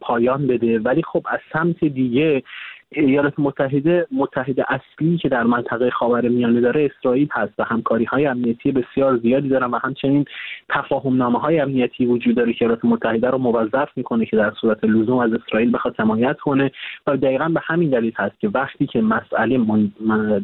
پایان 0.00 0.46
بده. 0.46 0.78
ولی 0.78 1.02
خب 1.02 1.26
از 1.30 1.40
سمت 1.52 1.84
دیگه 1.84 2.42
ایالات 2.92 3.34
متحده 3.38 4.06
متحد 4.12 4.60
اصلی 4.60 5.18
که 5.18 5.28
در 5.28 5.42
منطقه 5.42 5.90
خاور 5.90 6.28
میانه 6.28 6.60
داره 6.60 6.90
اسرائیل 6.98 7.28
هست 7.32 7.52
و 7.58 7.64
همکاری 7.64 8.04
های 8.04 8.26
امنیتی 8.26 8.72
بسیار 8.72 9.16
زیادی 9.16 9.48
دارن 9.48 9.70
و 9.70 9.78
همچنین 9.82 10.24
تفاهم 10.68 11.16
نامه 11.16 11.38
های 11.38 11.60
امنیتی 11.60 12.06
وجود 12.06 12.36
داره 12.36 12.52
که 12.52 12.64
ایالات 12.64 12.84
متحده 12.84 13.30
رو 13.30 13.38
موظف 13.38 13.88
می‌کنه 13.96 14.26
که 14.26 14.36
در 14.36 14.52
صورت 14.60 14.84
لزوم 14.84 15.18
از 15.18 15.32
اسرائیل 15.32 15.72
بخواد 15.72 15.94
حمایت 15.98 16.36
کنه 16.40 16.70
و 17.06 17.16
دقیقا 17.16 17.48
به 17.48 17.60
همین 17.64 17.90
دلیل 17.90 18.12
هست 18.16 18.40
که 18.40 18.48
وقتی 18.48 18.86
که 18.86 19.00
مسئله. 19.00 19.58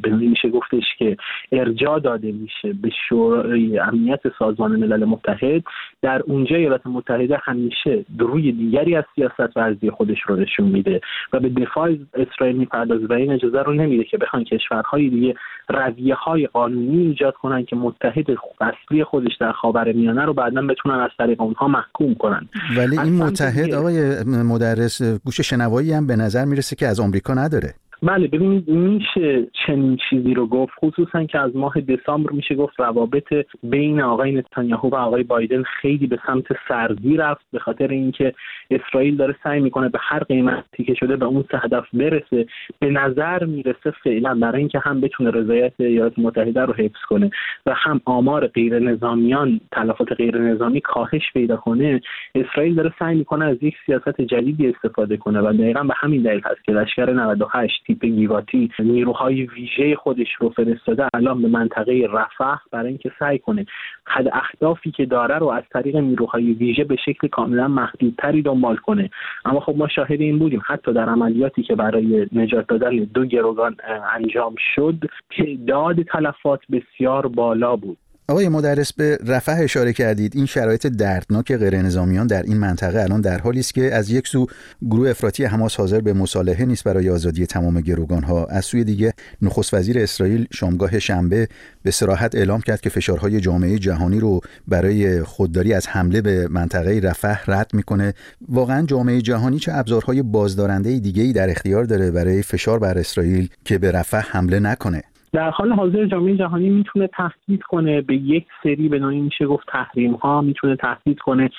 به 0.03 0.11
میشه 0.11 0.49
گفتش 0.49 0.85
که 0.99 1.17
ارجاع 1.53 2.01
داده 2.01 2.33
میشه 2.33 2.73
به 2.73 2.91
شورای 3.09 3.79
امنیت 3.79 4.21
سازمان 4.39 4.77
ملل 4.77 5.05
متحد 5.05 5.63
در 6.03 6.23
اونجا 6.23 6.57
ایالات 6.57 6.87
متحده 6.87 7.39
همیشه 7.43 8.05
روی 8.19 8.53
دیگری 8.53 8.97
از 8.97 9.05
سیاست 9.15 9.57
ورزی 9.57 9.91
خودش 9.91 10.19
رو 10.27 10.37
نشون 10.37 10.69
میده 10.69 11.01
و 11.33 11.41
به 11.41 11.49
دفاع 11.49 11.97
اسرائیل 12.35 12.57
می‌پردازه 12.57 13.07
و 13.07 13.13
این 13.13 13.33
اجازه 13.33 13.63
رو 13.63 13.73
نمیده 13.73 14.05
که 14.05 14.19
بخوان 14.19 14.45
کشورهای 14.45 15.11
دیگه 15.11 15.35
رویه 15.69 16.15
های 16.15 16.47
قانونی 16.47 17.07
ایجاد 17.07 17.35
کنن 17.35 17.65
که 17.65 17.77
متحد 17.77 18.27
اصلی 18.61 19.05
خودش 19.05 19.33
در 19.41 19.53
خاور 19.53 19.93
میانه 19.93 20.25
رو 20.25 20.35
بعدا 20.35 20.63
بتونن 20.63 20.95
از 20.95 21.11
طریق 21.19 21.41
اونها 21.41 21.69
محکوم 21.69 22.15
کنن. 22.15 22.49
ولی 22.77 22.99
این 22.99 23.23
متحد 23.23 23.75
آقای 23.75 24.25
مدرس 24.25 25.03
گوش 25.03 25.41
شنوایی 25.41 25.93
هم 25.93 26.07
به 26.07 26.17
نظر 26.17 26.45
می‌رسه 26.45 26.77
که 26.77 26.87
از 26.87 27.01
آمریکا 27.01 27.35
نداره. 27.35 27.75
بله 28.05 28.29
ببینید 28.29 28.69
میشه 28.69 29.47
چنین 29.67 29.99
چیزی 30.11 30.35
رو 30.35 30.47
گفت 30.47 30.73
خصوصا 30.81 31.25
که 31.25 31.39
از 31.39 31.57
ماه 31.57 31.81
دسامبر 31.81 32.33
میشه 32.33 32.55
گفت 32.55 32.81
روابط 32.81 33.35
بین 33.63 34.01
آقای 34.01 34.33
نتانیاهو 34.33 34.89
و 34.89 34.95
آقای 34.95 35.23
بایدن 35.23 35.63
خیلی 35.63 36.07
به 36.07 36.19
سمت 36.27 36.45
سردی 36.69 37.17
رفت 37.17 37.47
به 37.53 37.59
خاطر 37.59 37.89
اینکه 37.89 38.35
اسرائیل 38.71 39.17
داره 39.17 39.37
سعی 39.43 39.61
می‌کنه 39.61 39.89
به 39.89 39.99
هر 40.03 40.19
قیمتی 40.19 40.85
که 40.85 40.95
شده 40.95 41.17
به 41.17 41.25
اون 41.25 41.45
سه 41.51 41.59
هدف 41.59 41.85
برسه 41.93 42.47
به 42.79 42.91
نظر 42.91 43.45
می‌رسه 43.45 43.91
فعلا 44.05 44.35
برای 44.35 44.59
اینکه 44.59 44.79
هم 44.79 45.01
بتونه 45.01 45.31
رضایت 45.31 45.73
ایالات 45.79 46.19
متحده 46.19 46.61
رو 46.61 46.73
حفظ 46.75 47.01
کنه 47.09 47.31
و 47.67 47.75
هم 47.75 48.01
آمار 48.05 48.47
غیر 48.47 48.79
نظامیان 48.79 49.61
تلفات 49.73 50.13
غیر 50.13 50.39
نظامی 50.39 50.81
کاهش 50.81 51.33
پیدا 51.33 51.57
کنه 51.57 52.01
اسرائیل 52.35 52.75
داره 52.75 52.93
سعی 52.99 53.19
می‌کنه 53.19 53.45
از 53.45 53.57
یک 53.63 53.75
سیاست 53.87 54.21
جدیدی 54.21 54.69
استفاده 54.69 55.17
کنه 55.17 55.41
و 55.41 55.53
دقیقا 55.53 55.83
به 55.83 55.95
همین 55.97 56.23
دلیل 56.23 56.41
هست 56.45 56.65
که 56.65 56.73
لشکر 56.73 57.11
98 57.11 57.94
تیپ 57.95 58.05
گیواتی 58.05 58.71
نیروهای 58.79 59.43
ویژه 59.43 59.97
خودش 59.97 60.29
رو 60.41 60.49
فرستاده 60.51 61.09
الان 61.15 61.43
به 61.43 61.49
منطقه 61.49 62.09
رفح 62.13 62.57
برای 62.71 62.89
اینکه 62.89 63.13
سعی 63.19 63.39
کنه 63.39 63.67
حد 64.05 64.29
اهدافی 64.33 64.91
که 64.91 65.07
داره 65.07 65.39
رو 65.39 65.49
از 65.49 65.63
طریق 65.73 65.97
نیروهای 65.97 66.53
ویژه 66.53 66.85
به 66.85 66.97
شکل 66.97 67.29
کاملا 67.29 67.69
محدودتری 67.69 68.43
دنبال 68.43 68.77
کنه. 68.77 69.11
اما 69.45 69.61
خب 69.61 69.75
ما 69.77 69.89
شاهد 69.89 70.21
این 70.21 70.39
بودیم 70.39 70.63
حتی 70.67 70.93
در 70.93 71.09
عملیاتی 71.09 71.63
که 71.63 71.75
برای 71.75 72.27
نجات 72.33 72.67
دادن 72.67 72.91
دو 72.91 73.25
گروگان 73.25 73.77
انجام 74.15 74.55
شد 74.75 74.99
تعداد 75.39 76.03
تلفات 76.03 76.61
بسیار 76.73 77.27
بالا 77.27 77.77
بود. 77.77 77.99
آقای 78.29 78.49
مدرس 78.49 78.93
به 78.93 79.19
رفح 79.27 79.57
اشاره 79.61 79.93
کردید 79.93 80.37
این 80.37 80.47
شرایط 80.47 80.87
دردناک 80.87 81.57
غیر 81.57 81.83
نظامیان 81.83 82.27
در 82.27 82.43
این 82.43 82.57
منطقه 82.57 83.01
الان 83.01 83.21
در 83.21 83.39
حالی 83.39 83.61
است 83.61 83.75
که 83.75 83.95
از 83.95 84.11
یک 84.11 84.29
سو 84.29 84.47
گروه 84.91 85.11
افراطی 85.11 85.45
حماس 85.45 85.77
حاضر 85.77 86.01
به 86.01 86.13
مصالحه 86.13 86.65
نیست 86.65 86.85
برای 86.85 87.11
آزادی 87.11 87.47
تمام 87.47 87.81
گروگان 87.81 88.23
ها 88.23 88.45
از 88.45 88.65
سوی 88.65 88.85
دیگه 88.85 89.13
نخست 89.43 89.75
وزیر 89.75 89.99
اسرائیل 89.99 90.47
شامگاه 90.53 90.99
شنبه 90.99 91.49
به 91.83 91.91
سراحت 91.91 92.35
اعلام 92.35 92.61
کرد 92.61 92.81
که 92.81 92.91
فشارهای 92.91 93.41
جامعه 93.41 93.79
جهانی 93.79 94.21
رو 94.21 94.41
برای 94.69 95.23
خودداری 95.23 95.75
از 95.75 95.87
حمله 95.89 96.21
به 96.21 96.49
منطقه 96.49 97.01
رفح 97.03 97.43
رد 97.47 97.71
می‌کنه. 97.75 98.15
واقعا 98.49 98.87
جامعه 98.87 99.21
جهانی 99.21 99.59
چه 99.59 99.73
ابزارهای 99.75 100.23
بازدارنده 100.23 100.99
دیگه 100.99 101.23
ای 101.23 101.33
در 101.33 101.51
اختیار 101.51 101.85
داره 101.85 102.11
برای 102.11 102.43
فشار 102.43 102.79
بر 102.79 102.99
اسرائیل 102.99 103.49
که 103.65 103.79
به 103.79 103.91
رفح 103.91 104.23
حمله 104.31 104.61
نکنه. 104.61 105.03
در 105.35 105.51
حال 105.51 105.73
حاضر 105.73 106.07
جامعه 106.07 106.37
جهانی 106.37 106.71
می‌تونه 106.71 107.07
تهدید 107.07 107.63
کنه 107.63 108.01
به 108.01 108.15
یک 108.15 108.47
سری 108.63 108.89
به 108.89 108.99
نوعی 108.99 109.21
میشه 109.21 109.47
گفت 109.47 109.67
تحریم 109.69 110.13
ها 110.13 110.41
می‌تونه 110.41 110.77
تهدید 110.77 111.19
کنه 111.19 111.51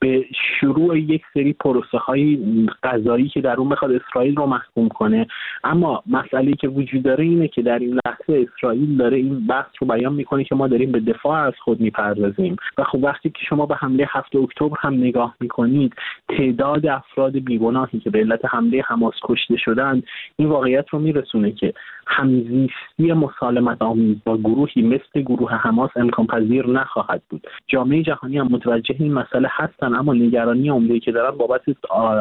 به 0.00 0.24
شروع 0.60 0.98
یک 0.98 1.22
سری 1.34 1.52
پروسه 1.52 1.98
های 1.98 2.38
غذایی 2.82 3.28
که 3.28 3.40
در 3.40 3.56
اون 3.56 3.68
بخواد 3.68 3.92
اسرائیل 3.92 4.36
رو 4.36 4.46
محکوم 4.46 4.88
کنه. 4.88 5.26
اما 5.64 6.02
مسئله 6.06 6.52
که 6.52 6.68
وجود 6.68 7.02
داره 7.02 7.24
اینه 7.24 7.48
که 7.48 7.62
در 7.62 7.78
این 7.78 8.00
لحظه 8.06 8.46
اسرائیل 8.48 8.96
داره 8.96 9.16
این 9.16 9.46
بحث 9.46 9.70
رو 9.80 9.86
بیان 9.86 10.12
می‌کنه 10.12 10.44
که 10.44 10.54
ما 10.54 10.68
داریم 10.68 10.92
به 10.92 11.00
دفاع 11.00 11.46
از 11.46 11.54
خود 11.64 11.80
می‌پردازیم. 11.80 12.56
و 12.78 12.84
خب 12.84 13.04
وقتی 13.04 13.30
که 13.30 13.40
شما 13.48 13.66
به 13.66 13.74
حمله 13.74 14.06
هفته 14.10 14.38
اکتبر 14.38 14.76
هم 14.80 14.94
نگاه 14.94 15.34
می‌کنید 15.40 15.94
تعداد 16.28 16.86
افراد 16.86 17.38
بیگناهی 17.38 18.00
که 18.00 18.10
به 18.10 18.18
علت 18.18 18.44
حمله 18.44 18.82
حماس 18.86 19.14
کشته 19.22 19.56
شدند 19.56 20.02
این 20.36 20.48
واقعیت 20.48 20.88
رو 20.90 20.98
میرسونه 20.98 21.52
که 21.52 21.74
همزیستی 22.06 23.12
مسالمت 23.12 23.82
آمیز 23.82 24.16
با 24.24 24.36
گروهی 24.36 24.82
مثل 24.82 25.20
گروه 25.20 25.52
حماس 25.52 25.90
امکان 25.96 26.26
پذیر 26.26 26.66
نخواهد 26.66 27.22
بود. 27.28 27.46
جامعه 27.66 28.02
جهانی 28.02 28.38
هم 28.38 28.48
متوجه 28.50 28.96
این 28.98 29.12
مسئله 29.12 29.48
هستن 29.50 29.94
اما 29.94 30.14
نگرانی 30.14 30.68
عمده 30.68 31.00
که 31.00 31.12
دارن 31.12 31.36
بابت 31.38 31.62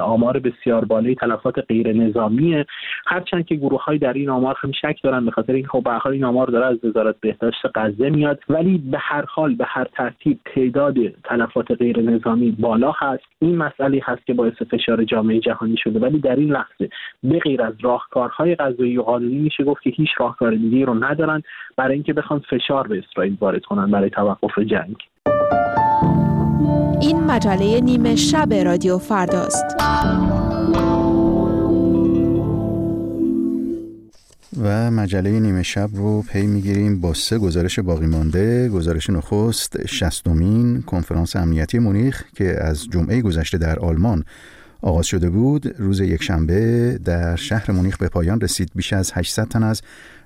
آمار 0.04 0.40
بسیار 0.40 0.86
بالای 0.86 1.16
تلفات 1.16 1.60
غیر 1.60 1.94
نظامیه 1.94 2.66
هرچند 3.06 3.46
که 3.46 3.56
گروه 3.56 3.84
های 3.84 3.98
در 3.98 4.14
این 4.14 4.30
آمار 4.30 4.56
هم 4.60 4.72
شک 4.72 5.00
دارن 5.04 5.26
به 5.26 5.32
خاطر 5.32 5.54
اینکه 5.54 5.68
خب 5.68 5.84
به 5.84 6.08
این 6.08 6.24
آمار 6.24 6.48
داره 6.48 6.66
از 6.66 6.86
وزارت 6.86 7.16
بهداشت 7.22 7.62
غزه 7.76 8.10
میاد 8.10 8.40
ولی 8.50 8.78
به 8.78 8.98
هر 9.02 9.26
حال 9.28 9.56
به 9.56 9.66
هر 9.68 9.88
ترتیب 9.94 10.40
تعداد 10.56 10.96
تلفات 11.24 11.72
غیر 11.72 12.02
نظامی 12.02 12.52
بالا 12.52 12.92
هست. 12.98 13.24
این 13.40 13.58
مسئله 13.58 14.02
هست 14.04 14.26
که 14.26 14.34
باعث 14.34 14.62
فشار 14.72 15.04
جامعه 15.04 15.40
جهانی 15.40 15.78
شده. 15.78 16.00
ولی 16.00 16.20
در 16.20 16.36
این 16.36 16.52
لحظه 16.52 16.90
به 17.24 17.40
غیر 17.40 17.62
از 17.62 17.74
راهکارهای 17.82 18.56
غذایی 18.56 18.98
و 18.98 19.02
قانونی 19.02 19.36
میشه 19.36 19.64
گفت 19.74 19.84
که 19.84 19.90
هیچ 19.90 20.10
راهکار 20.18 20.56
دیگه 20.56 20.86
رو 20.86 21.04
ندارن 21.04 21.42
برای 21.78 21.94
اینکه 21.94 22.14
بخوان 22.14 22.42
فشار 22.50 22.88
به 22.88 23.04
اسرائیل 23.10 23.38
وارد 23.42 23.62
کنن 23.62 23.92
برای 23.92 24.10
توقف 24.10 24.60
جنگ. 24.60 24.96
این 27.02 27.24
مجله 27.24 27.82
نیمه 27.82 28.16
شب 28.16 28.54
رادیو 28.54 28.98
فرداست. 28.98 29.66
و 34.64 34.92
مجله 34.92 35.40
نیمه 35.40 35.64
شب 35.64 35.90
رو 35.94 36.24
پی 36.32 36.48
می‌گیریم 36.48 37.02
با 37.02 37.14
سه 37.14 37.38
گزارش 37.38 37.80
باقی 37.80 38.08
مانده. 38.08 38.70
گزارش 38.70 39.10
نخست 39.10 39.88
شستمین 39.88 40.82
کنفرانس 40.82 41.36
امنیتی 41.36 41.80
مونیخ 41.80 42.24
که 42.36 42.56
از 42.62 42.90
جمعه 42.90 43.22
گذشته 43.22 43.58
در 43.58 43.80
آلمان 43.80 44.24
آغاز 44.84 45.06
شده 45.06 45.30
بود. 45.30 45.76
روز 45.78 46.00
یکشنبه 46.00 47.00
در 47.06 47.36
شهر 47.36 47.72
مونیخ 47.72 47.98
به 47.98 48.10
پایان 48.10 48.42
رسید. 48.42 48.72
بیش 48.76 48.94
از 48.94 49.12
800 49.14 49.48
تن 49.48 49.64
از 49.64 49.82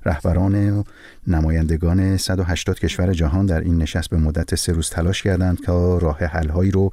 رهبران 0.06 0.70
و 0.70 0.84
نمایندگان 1.28 2.18
180 2.18 2.80
کشور 2.80 3.14
جهان 3.14 3.46
در 3.46 3.62
این 3.62 3.78
نشست 3.78 4.10
به 4.10 4.18
مدت 4.18 4.56
سه 4.56 4.74
روز 4.74 4.90
تلاش 4.90 5.24
کردند 5.24 5.60
که 5.62 5.72
راه 5.72 6.18
حلهایی 6.20 6.72
رو 6.72 6.92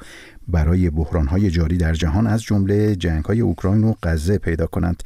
برای 0.48 0.90
بحرانهای 0.90 1.50
جاری 1.50 1.76
در 1.76 1.94
جهان 1.94 2.26
از 2.26 2.42
جمله 2.42 2.96
جنگهای 2.96 3.40
اوکراین 3.40 3.84
و 3.84 3.94
غزه 4.02 4.38
پیدا 4.38 4.66
کنند. 4.66 5.02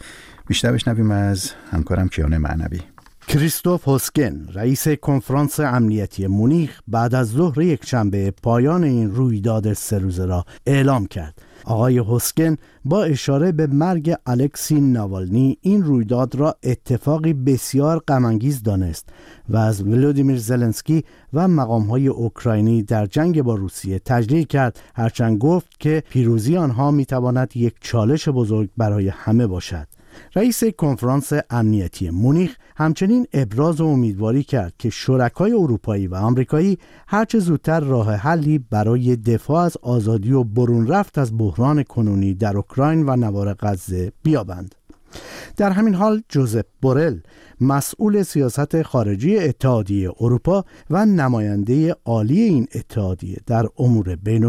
بیشتر 0.46 0.72
بشنویم 0.72 1.10
از 1.10 1.50
همکارم 1.70 2.08
کیان 2.08 2.36
معنوی. 2.36 2.80
کریستوف 3.28 3.88
هوسکن 3.88 4.48
رئیس 4.54 4.88
کنفرانس 4.88 5.60
امنیتی 5.60 6.26
مونیخ 6.26 6.80
بعد 6.88 7.14
از 7.14 7.28
ظهر 7.28 7.62
یکشنبه 7.62 8.30
پایان 8.30 8.84
این 8.84 9.14
رویداد 9.14 9.72
سه 9.72 9.98
روزه 9.98 10.26
را 10.26 10.44
اعلام 10.66 11.06
کرد. 11.06 11.47
آقای 11.64 11.98
هوسکن 11.98 12.56
با 12.84 13.04
اشاره 13.04 13.52
به 13.52 13.66
مرگ 13.66 14.14
الکسی 14.26 14.80
ناوالنی 14.80 15.58
این 15.60 15.82
رویداد 15.82 16.34
را 16.34 16.56
اتفاقی 16.62 17.32
بسیار 17.32 17.98
غمانگیز 18.08 18.62
دانست 18.62 19.08
و 19.48 19.56
از 19.56 19.82
ولودیمیر 19.82 20.38
زلنسکی 20.38 21.04
و 21.32 21.48
مقامهای 21.48 22.08
اوکراینی 22.08 22.82
در 22.82 23.06
جنگ 23.06 23.42
با 23.42 23.54
روسیه 23.54 23.98
تجلیل 23.98 24.44
کرد 24.44 24.80
هرچند 24.94 25.38
گفت 25.38 25.80
که 25.80 26.02
پیروزی 26.10 26.56
آنها 26.56 26.90
می‌تواند 26.90 27.56
یک 27.56 27.74
چالش 27.80 28.28
بزرگ 28.28 28.70
برای 28.76 29.08
همه 29.08 29.46
باشد. 29.46 29.86
رئیس 30.34 30.64
کنفرانس 30.64 31.32
امنیتی 31.50 32.10
مونیخ 32.10 32.56
همچنین 32.76 33.26
ابراز 33.32 33.80
و 33.80 33.86
امیدواری 33.86 34.42
کرد 34.42 34.74
که 34.78 34.90
شرکای 34.90 35.52
اروپایی 35.52 36.06
و 36.06 36.14
آمریکایی 36.14 36.78
هرچه 37.06 37.38
زودتر 37.38 37.80
راه 37.80 38.14
حلی 38.14 38.58
برای 38.58 39.16
دفاع 39.16 39.64
از 39.64 39.76
آزادی 39.82 40.32
و 40.32 40.44
برون 40.44 40.86
رفت 40.86 41.18
از 41.18 41.38
بحران 41.38 41.82
کنونی 41.82 42.34
در 42.34 42.56
اوکراین 42.56 43.08
و 43.08 43.16
نوار 43.16 43.54
غزه 43.54 44.12
بیابند. 44.22 44.74
در 45.56 45.70
همین 45.70 45.94
حال 45.94 46.22
جوزپ 46.28 46.66
بورل 46.82 47.18
مسئول 47.60 48.22
سیاست 48.22 48.82
خارجی 48.82 49.38
اتحادیه 49.38 50.10
اروپا 50.20 50.64
و 50.90 51.06
نماینده 51.06 51.96
عالی 52.04 52.40
این 52.40 52.66
اتحادیه 52.74 53.36
در 53.46 53.66
امور 53.78 54.16
بین 54.16 54.44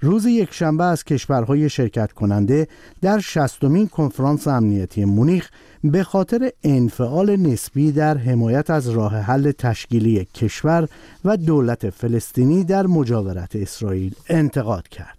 روز 0.00 0.26
یکشنبه 0.26 0.84
از 0.84 1.04
کشورهای 1.04 1.68
شرکت 1.68 2.12
کننده 2.12 2.68
در 3.02 3.18
شستمین 3.18 3.88
کنفرانس 3.88 4.48
امنیتی 4.48 5.04
مونیخ 5.04 5.50
به 5.84 6.02
خاطر 6.02 6.50
انفعال 6.64 7.36
نسبی 7.36 7.92
در 7.92 8.16
حمایت 8.16 8.70
از 8.70 8.88
راه 8.88 9.16
حل 9.16 9.52
تشکیلی 9.52 10.24
کشور 10.34 10.88
و 11.24 11.36
دولت 11.36 11.90
فلسطینی 11.90 12.64
در 12.64 12.86
مجاورت 12.86 13.56
اسرائیل 13.56 14.14
انتقاد 14.28 14.88
کرد. 14.88 15.18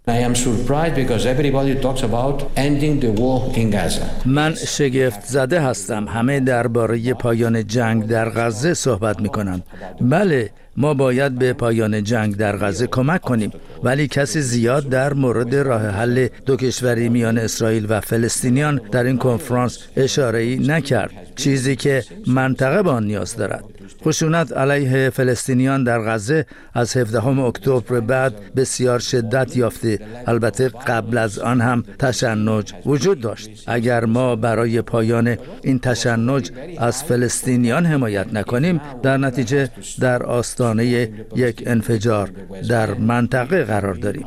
من 4.26 4.54
شگفت 4.54 5.24
زده 5.26 5.60
هستم 5.60 6.08
همه 6.08 6.40
درباره 6.40 7.14
پایان 7.14 7.66
جنگ 7.66 8.06
در 8.06 8.28
غزه 8.28 8.74
صحبت 8.74 9.20
می 9.20 9.28
کنند. 9.28 9.62
بله 10.00 10.50
ما 10.76 10.94
باید 10.94 11.38
به 11.38 11.52
پایان 11.52 12.04
جنگ 12.04 12.36
در 12.36 12.56
غزه 12.56 12.86
کمک 12.86 13.20
کنیم 13.20 13.50
ولی 13.82 14.08
کسی 14.08 14.40
زیاد 14.40 14.88
در 14.88 15.12
مورد 15.12 15.54
راه 15.54 15.86
حل 15.86 16.28
دو 16.46 16.56
کشوری 16.56 17.08
میان 17.08 17.38
اسرائیل 17.38 17.86
و 17.88 18.00
فلسطینیان 18.00 18.80
در 18.92 19.04
این 19.04 19.18
کنفرانس 19.18 19.78
اشاره 19.96 20.38
ای 20.38 20.56
نکرد 20.56 21.10
چیزی 21.36 21.76
که 21.76 22.04
منطقه 22.26 22.82
به 22.82 22.90
آن 22.90 23.04
نیاز 23.04 23.36
دارد. 23.36 23.64
خشونت 24.04 24.52
علیه 24.52 25.10
فلسطینیان 25.10 25.84
در 25.84 26.00
غزه 26.00 26.46
از 26.74 26.96
17 26.96 27.26
اکتبر 27.26 28.00
بعد 28.00 28.54
بسیار 28.54 28.98
شدت 28.98 29.56
یافته. 29.56 29.98
البته 30.26 30.68
قبل 30.68 31.18
از 31.18 31.38
آن 31.38 31.60
هم 31.60 31.84
تشنج 31.98 32.74
وجود 32.86 33.20
داشت. 33.20 33.64
اگر 33.66 34.04
ما 34.04 34.36
برای 34.36 34.82
پایان 34.82 35.36
این 35.62 35.78
تشنج 35.78 36.50
از 36.78 37.04
فلسطینیان 37.04 37.86
حمایت 37.86 38.32
نکنیم 38.32 38.80
در 39.02 39.16
نتیجه 39.16 39.68
در 40.00 40.22
آستانه 40.22 40.86
یک 41.36 41.62
انفجار 41.66 42.30
در 42.68 42.94
منطقه 42.94 43.64
قرار 43.64 43.94
داریم. 43.94 44.26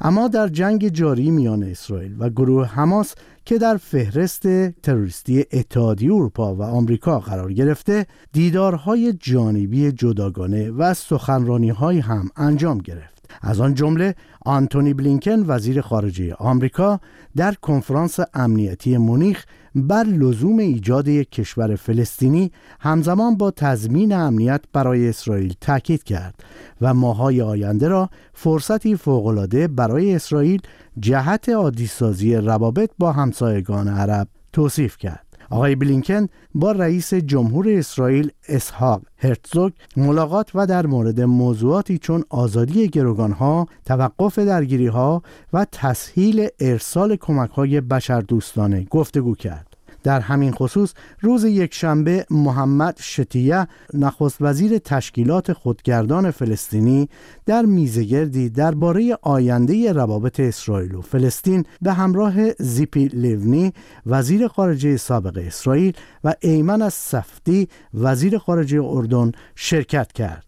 اما 0.00 0.28
در 0.28 0.48
جنگ 0.48 0.88
جاری 0.88 1.30
میان 1.30 1.62
اسرائیل 1.62 2.16
و 2.18 2.30
گروه 2.30 2.68
حماس 2.68 3.14
که 3.46 3.58
در 3.58 3.76
فهرست 3.76 4.70
تروریستی 4.82 5.44
اتحادیه 5.52 6.12
اروپا 6.14 6.54
و 6.54 6.62
آمریکا 6.62 7.20
قرار 7.20 7.52
گرفته 7.52 8.06
دیدارهای 8.32 9.12
جانبی 9.12 9.92
جداگانه 9.92 10.70
و 10.70 10.94
سخنرانی 10.94 11.70
هم 12.00 12.30
انجام 12.36 12.78
گرفت. 12.78 13.15
از 13.42 13.60
آن 13.60 13.74
جمله 13.74 14.14
آنتونی 14.44 14.94
بلینکن 14.94 15.44
وزیر 15.46 15.80
خارجه 15.80 16.34
آمریکا 16.34 17.00
در 17.36 17.54
کنفرانس 17.54 18.18
امنیتی 18.34 18.96
مونیخ 18.96 19.44
بر 19.74 20.04
لزوم 20.04 20.58
ایجاد 20.58 21.08
یک 21.08 21.30
کشور 21.30 21.76
فلسطینی 21.76 22.52
همزمان 22.80 23.36
با 23.36 23.50
تضمین 23.50 24.12
امنیت 24.12 24.60
برای 24.72 25.08
اسرائیل 25.08 25.54
تاکید 25.60 26.02
کرد 26.02 26.34
و 26.80 26.94
ماهای 26.94 27.42
آینده 27.42 27.88
را 27.88 28.10
فرصتی 28.34 28.96
فوقالعاده 28.96 29.68
برای 29.68 30.14
اسرائیل 30.14 30.60
جهت 30.98 31.48
عادیسازی 31.48 32.36
روابط 32.36 32.90
با 32.98 33.12
همسایگان 33.12 33.88
عرب 33.88 34.28
توصیف 34.52 34.96
کرد. 34.96 35.25
آقای 35.50 35.74
بلینکن 35.74 36.26
با 36.54 36.72
رئیس 36.72 37.14
جمهور 37.14 37.68
اسرائیل 37.68 38.30
اسحاق 38.48 39.02
هرتزوگ 39.16 39.72
ملاقات 39.96 40.50
و 40.54 40.66
در 40.66 40.86
مورد 40.86 41.20
موضوعاتی 41.20 41.98
چون 41.98 42.24
آزادی 42.30 42.88
گروگانها، 42.88 43.66
توقف 43.84 44.38
درگیریها 44.38 45.22
و 45.52 45.66
تسهیل 45.72 46.48
ارسال 46.60 47.16
کمکهای 47.16 47.80
بشردوستانه 47.80 48.86
گفتگو 48.90 49.34
کرد. 49.34 49.65
در 50.06 50.20
همین 50.20 50.52
خصوص 50.52 50.92
روز 51.20 51.44
یکشنبه 51.44 52.26
محمد 52.30 52.98
شتیه 53.00 53.66
نخست 53.94 54.36
وزیر 54.40 54.78
تشکیلات 54.78 55.52
خودگردان 55.52 56.30
فلسطینی 56.30 57.08
در 57.46 57.62
میزگردی 57.62 58.48
درباره 58.48 59.18
آینده 59.22 59.92
روابط 59.92 60.40
اسرائیل 60.40 60.94
و 60.94 61.00
فلسطین 61.00 61.64
به 61.82 61.92
همراه 61.92 62.52
زیپی 62.52 63.08
لیونی 63.08 63.72
وزیر 64.06 64.48
خارجه 64.48 64.96
سابق 64.96 65.42
اسرائیل 65.46 65.92
و 66.24 66.34
ایمن 66.40 66.82
از 66.82 66.94
سفتی 66.94 67.68
وزیر 67.94 68.38
خارجه 68.38 68.82
اردن 68.84 69.32
شرکت 69.54 70.12
کرد. 70.12 70.46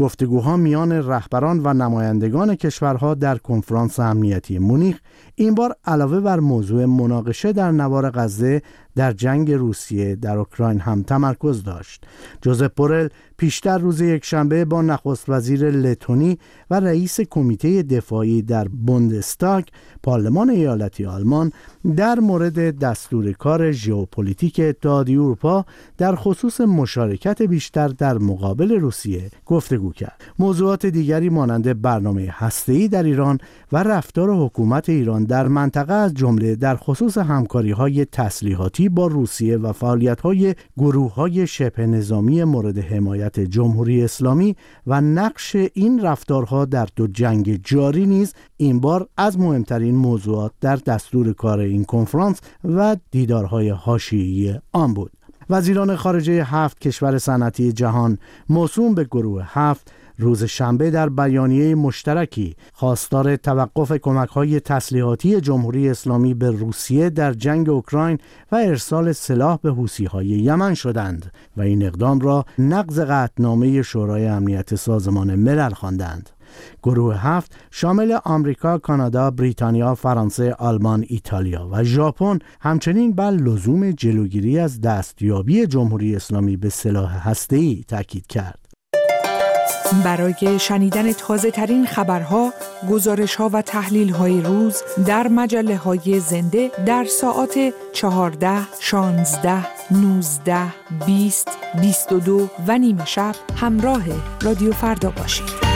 گفتگوها 0.00 0.56
میان 0.56 0.92
رهبران 0.92 1.60
و 1.64 1.72
نمایندگان 1.74 2.54
کشورها 2.54 3.14
در 3.14 3.38
کنفرانس 3.38 4.00
امنیتی 4.00 4.58
مونیخ 4.58 5.00
این 5.40 5.54
بار 5.54 5.76
علاوه 5.84 6.20
بر 6.20 6.40
موضوع 6.40 6.84
مناقشه 6.84 7.52
در 7.52 7.70
نوار 7.70 8.10
غزه 8.10 8.62
در 8.96 9.12
جنگ 9.12 9.52
روسیه 9.52 10.16
در 10.16 10.38
اوکراین 10.38 10.80
هم 10.80 11.02
تمرکز 11.02 11.62
داشت. 11.62 12.04
جوزپ 12.42 12.74
بورل 12.74 13.08
پیشتر 13.36 13.78
روز 13.78 14.00
یکشنبه 14.00 14.64
با 14.64 14.82
نخست 14.82 15.28
وزیر 15.28 15.70
لتونی 15.70 16.38
و 16.70 16.80
رئیس 16.80 17.20
کمیته 17.20 17.82
دفاعی 17.82 18.42
در 18.42 18.68
بوندستاگ 18.68 19.64
پارلمان 20.02 20.50
ایالتی 20.50 21.06
آلمان 21.06 21.52
در 21.96 22.18
مورد 22.20 22.78
دستور 22.78 23.32
کار 23.32 23.72
ژئوپلیتیک 23.72 24.60
اتحادیه 24.64 25.20
اروپا 25.20 25.64
در 25.98 26.14
خصوص 26.14 26.60
مشارکت 26.60 27.42
بیشتر 27.42 27.88
در 27.88 28.18
مقابل 28.18 28.72
روسیه 28.72 29.30
گفتگو 29.46 29.92
کرد. 29.92 30.20
موضوعات 30.38 30.86
دیگری 30.86 31.28
مانند 31.28 31.82
برنامه 31.82 32.28
هسته‌ای 32.30 32.88
در 32.88 33.02
ایران 33.02 33.38
و 33.72 33.82
رفتار 33.82 34.30
حکومت 34.30 34.88
ایران 34.88 35.24
در 35.30 35.48
منطقه 35.48 35.92
از 35.92 36.14
جمله 36.14 36.56
در 36.56 36.76
خصوص 36.76 37.18
همکاری 37.18 37.70
های 37.70 38.04
تسلیحاتی 38.04 38.88
با 38.88 39.06
روسیه 39.06 39.56
و 39.56 39.72
فعالیت 39.72 40.20
های 40.20 40.54
گروه 40.78 41.14
های 41.14 41.46
شبه 41.46 41.86
نظامی 41.86 42.44
مورد 42.44 42.78
حمایت 42.78 43.40
جمهوری 43.40 44.04
اسلامی 44.04 44.56
و 44.86 45.00
نقش 45.00 45.56
این 45.74 46.02
رفتارها 46.02 46.64
در 46.64 46.88
دو 46.96 47.06
جنگ 47.06 47.60
جاری 47.64 48.06
نیز 48.06 48.34
این 48.56 48.80
بار 48.80 49.08
از 49.16 49.38
مهمترین 49.38 49.94
موضوعات 49.94 50.52
در 50.60 50.76
دستور 50.76 51.32
کار 51.32 51.58
این 51.58 51.84
کنفرانس 51.84 52.40
و 52.64 52.96
دیدارهای 53.10 53.70
حاشیه‌ای 53.70 54.54
آن 54.72 54.94
بود. 54.94 55.12
وزیران 55.50 55.96
خارجه 55.96 56.44
هفت 56.44 56.78
کشور 56.78 57.18
صنعتی 57.18 57.72
جهان 57.72 58.18
موسوم 58.48 58.94
به 58.94 59.04
گروه 59.04 59.42
هفت 59.46 59.92
روز 60.20 60.44
شنبه 60.44 60.90
در 60.90 61.08
بیانیه 61.08 61.74
مشترکی 61.74 62.56
خواستار 62.72 63.36
توقف 63.36 63.92
کمک 63.92 64.28
های 64.28 64.60
تسلیحاتی 64.60 65.40
جمهوری 65.40 65.88
اسلامی 65.88 66.34
به 66.34 66.50
روسیه 66.50 67.10
در 67.10 67.32
جنگ 67.32 67.68
اوکراین 67.68 68.18
و 68.52 68.56
ارسال 68.56 69.12
سلاح 69.12 69.58
به 69.62 69.70
حوسی 69.70 70.04
های 70.04 70.26
یمن 70.26 70.74
شدند 70.74 71.32
و 71.56 71.62
این 71.62 71.86
اقدام 71.86 72.20
را 72.20 72.44
نقض 72.58 73.00
قطعنامه 73.00 73.82
شورای 73.82 74.26
امنیت 74.26 74.74
سازمان 74.74 75.34
ملل 75.34 75.70
خواندند. 75.70 76.30
گروه 76.82 77.16
هفت 77.16 77.52
شامل 77.70 78.18
آمریکا، 78.24 78.78
کانادا، 78.78 79.30
بریتانیا، 79.30 79.94
فرانسه، 79.94 80.52
آلمان، 80.52 81.04
ایتالیا 81.08 81.68
و 81.72 81.84
ژاپن 81.84 82.38
همچنین 82.60 83.12
بر 83.12 83.30
لزوم 83.30 83.90
جلوگیری 83.90 84.58
از 84.58 84.80
دستیابی 84.80 85.66
جمهوری 85.66 86.16
اسلامی 86.16 86.56
به 86.56 86.68
سلاح 86.68 87.28
هسته‌ای 87.28 87.84
تاکید 87.88 88.26
کرد. 88.26 88.69
برای 90.04 90.58
شنیدن 90.58 91.12
تازه 91.12 91.50
ترین 91.50 91.86
خبرها، 91.86 92.52
گزارش 92.90 93.34
ها 93.34 93.50
و 93.52 93.62
تحلیل 93.62 94.10
های 94.10 94.40
روز 94.40 94.82
در 95.06 95.28
مجله 95.28 95.76
های 95.76 96.20
زنده 96.20 96.70
در 96.86 97.04
ساعت 97.04 97.74
14, 97.92 98.60
16, 98.80 99.66
19, 99.90 100.56
20, 101.06 101.48
22 101.80 102.48
و 102.66 102.78
نیمه 102.78 103.04
شب 103.04 103.34
همراه 103.56 104.02
رادیو 104.42 104.72
فردا 104.72 105.10
باشید. 105.10 105.70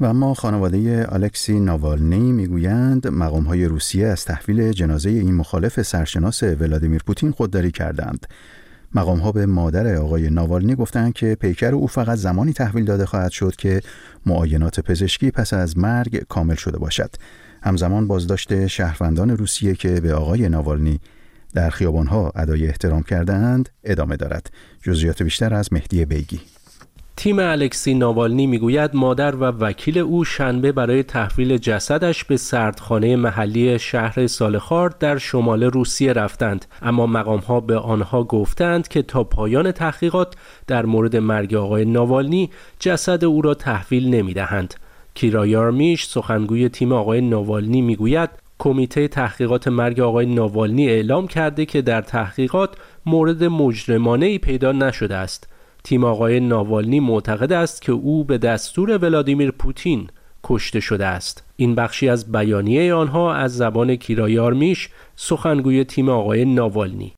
و 0.00 0.04
اما 0.06 0.34
خانواده 0.34 1.06
الکسی 1.08 1.60
ناوالنی 1.60 2.32
می‌گویند 2.32 3.08
مقام 3.08 3.44
های 3.44 3.64
روسیه 3.64 4.06
از 4.06 4.24
تحویل 4.24 4.72
جنازه 4.72 5.10
این 5.10 5.34
مخالف 5.34 5.82
سرشناس 5.82 6.42
ولادیمیر 6.42 7.02
پوتین 7.06 7.30
خودداری 7.30 7.70
کردند. 7.70 8.26
مقام 8.94 9.18
ها 9.18 9.32
به 9.32 9.46
مادر 9.46 9.94
آقای 9.94 10.30
ناوالنی 10.30 10.74
گفتند 10.74 11.12
که 11.12 11.36
پیکر 11.40 11.74
او 11.74 11.86
فقط 11.86 12.18
زمانی 12.18 12.52
تحویل 12.52 12.84
داده 12.84 13.06
خواهد 13.06 13.30
شد 13.30 13.56
که 13.56 13.80
معاینات 14.26 14.80
پزشکی 14.80 15.30
پس 15.30 15.52
از 15.52 15.78
مرگ 15.78 16.24
کامل 16.28 16.54
شده 16.54 16.78
باشد. 16.78 17.10
همزمان 17.62 18.06
بازداشت 18.08 18.66
شهروندان 18.66 19.30
روسیه 19.30 19.74
که 19.74 20.00
به 20.00 20.14
آقای 20.14 20.48
ناوالنی 20.48 21.00
در 21.54 21.70
خیابانها 21.70 22.32
ادای 22.36 22.66
احترام 22.66 23.02
کردهاند 23.02 23.68
ادامه 23.84 24.16
دارد. 24.16 24.50
جزئیات 24.82 25.22
بیشتر 25.22 25.54
از 25.54 25.72
مهدی 25.72 26.04
بیگی 26.04 26.40
تیم 27.18 27.38
الکسی 27.38 27.94
ناوالنی 27.94 28.46
می‌گوید 28.46 28.90
مادر 28.94 29.36
و 29.36 29.44
وکیل 29.44 29.98
او 29.98 30.24
شنبه 30.24 30.72
برای 30.72 31.02
تحویل 31.02 31.56
جسدش 31.56 32.24
به 32.24 32.36
سردخانه 32.36 33.16
محلی 33.16 33.78
شهر 33.78 34.26
سالخار 34.26 34.94
در 35.00 35.18
شمال 35.18 35.62
روسیه 35.62 36.12
رفتند 36.12 36.66
اما 36.82 37.06
مقام 37.06 37.38
ها 37.38 37.60
به 37.60 37.78
آنها 37.78 38.24
گفتند 38.24 38.88
که 38.88 39.02
تا 39.02 39.24
پایان 39.24 39.72
تحقیقات 39.72 40.34
در 40.66 40.86
مورد 40.86 41.16
مرگ 41.16 41.54
آقای 41.54 41.84
ناوالنی 41.84 42.50
جسد 42.80 43.24
او 43.24 43.42
را 43.42 43.54
تحویل 43.54 44.10
نمی 44.14 44.34
دهند. 44.34 44.74
کیرایارمیش 45.14 46.04
سخنگوی 46.04 46.68
تیم 46.68 46.92
آقای 46.92 47.20
ناوالنی 47.20 47.80
می‌گوید 47.82 48.30
کمیته 48.58 49.08
تحقیقات 49.08 49.68
مرگ 49.68 50.00
آقای 50.00 50.26
ناوالنی 50.26 50.88
اعلام 50.88 51.26
کرده 51.26 51.66
که 51.66 51.82
در 51.82 52.02
تحقیقات 52.02 52.74
مورد 53.06 53.44
مجرمانه 53.44 54.26
ای 54.26 54.38
پیدا 54.38 54.72
نشده 54.72 55.16
است 55.16 55.57
تیم 55.84 56.04
آقای 56.04 56.40
ناوالنی 56.40 57.00
معتقد 57.00 57.52
است 57.52 57.82
که 57.82 57.92
او 57.92 58.24
به 58.24 58.38
دستور 58.38 58.98
ولادیمیر 58.98 59.50
پوتین 59.50 60.08
کشته 60.44 60.80
شده 60.80 61.06
است. 61.06 61.44
این 61.56 61.74
بخشی 61.74 62.08
از 62.08 62.32
بیانیه 62.32 62.94
آنها 62.94 63.34
از 63.34 63.56
زبان 63.56 63.96
کیرایارمیش 63.96 64.88
سخنگوی 65.16 65.84
تیم 65.84 66.08
آقای 66.08 66.44
ناوالنی. 66.44 67.12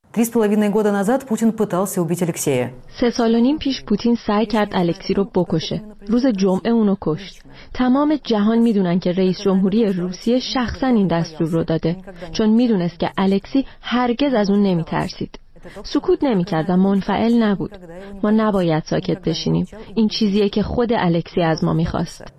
سه 2.99 3.09
سال 3.09 3.35
و 3.35 3.39
نیم 3.39 3.57
پیش 3.57 3.83
پوتین 3.83 4.17
سعی 4.27 4.45
کرد 4.45 4.69
الکسی 4.71 5.13
رو 5.13 5.23
بکشه. 5.23 5.81
روز 6.07 6.25
جمعه 6.27 6.71
اونو 6.71 6.95
کشت. 7.01 7.41
تمام 7.73 8.19
جهان 8.23 8.57
می‌دونن 8.57 8.99
که 8.99 9.11
رئیس 9.11 9.41
جمهوری 9.41 9.85
روسیه 9.85 10.39
شخصا 10.39 10.87
این 10.87 11.07
دستور 11.07 11.47
رو 11.47 11.63
داده. 11.63 11.95
چون 12.31 12.49
می‌دونست 12.49 12.99
که 12.99 13.09
الکسی 13.17 13.65
هرگز 13.81 14.33
از 14.33 14.49
اون 14.49 14.63
نمیترسید. 14.63 15.39
سکوت 15.83 16.23
نمی‌کرد 16.23 16.69
و 16.69 16.77
منفعل 16.77 17.43
نبود 17.43 17.71
ما 18.23 18.31
نباید 18.31 18.83
ساکت 18.83 19.29
بشینیم 19.29 19.67
این 19.95 20.07
چیزیه 20.07 20.49
که 20.49 20.63
خود 20.63 20.93
الکسی 20.93 21.41
از 21.41 21.63
ما 21.63 21.73
می‌خواست 21.73 22.33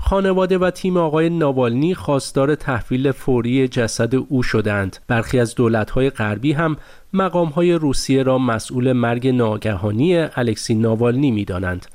خانواده 0.00 0.58
و 0.58 0.70
تیم 0.70 0.96
آقای 0.96 1.30
ناوالنی 1.30 1.94
خواستار 1.94 2.54
تحویل 2.54 3.12
فوری 3.12 3.68
جسد 3.68 4.14
او 4.14 4.42
شدند. 4.42 4.96
برخی 5.08 5.38
از 5.38 5.54
دولت‌های 5.54 6.10
غربی 6.10 6.52
هم 6.52 6.76
مقام‌های 7.12 7.72
روسیه 7.72 8.22
را 8.22 8.38
مسئول 8.38 8.92
مرگ 8.92 9.28
ناگهانی 9.28 10.16
الکسی 10.16 10.74
ناوالنی 10.74 11.30
می‌دانند. 11.30 11.86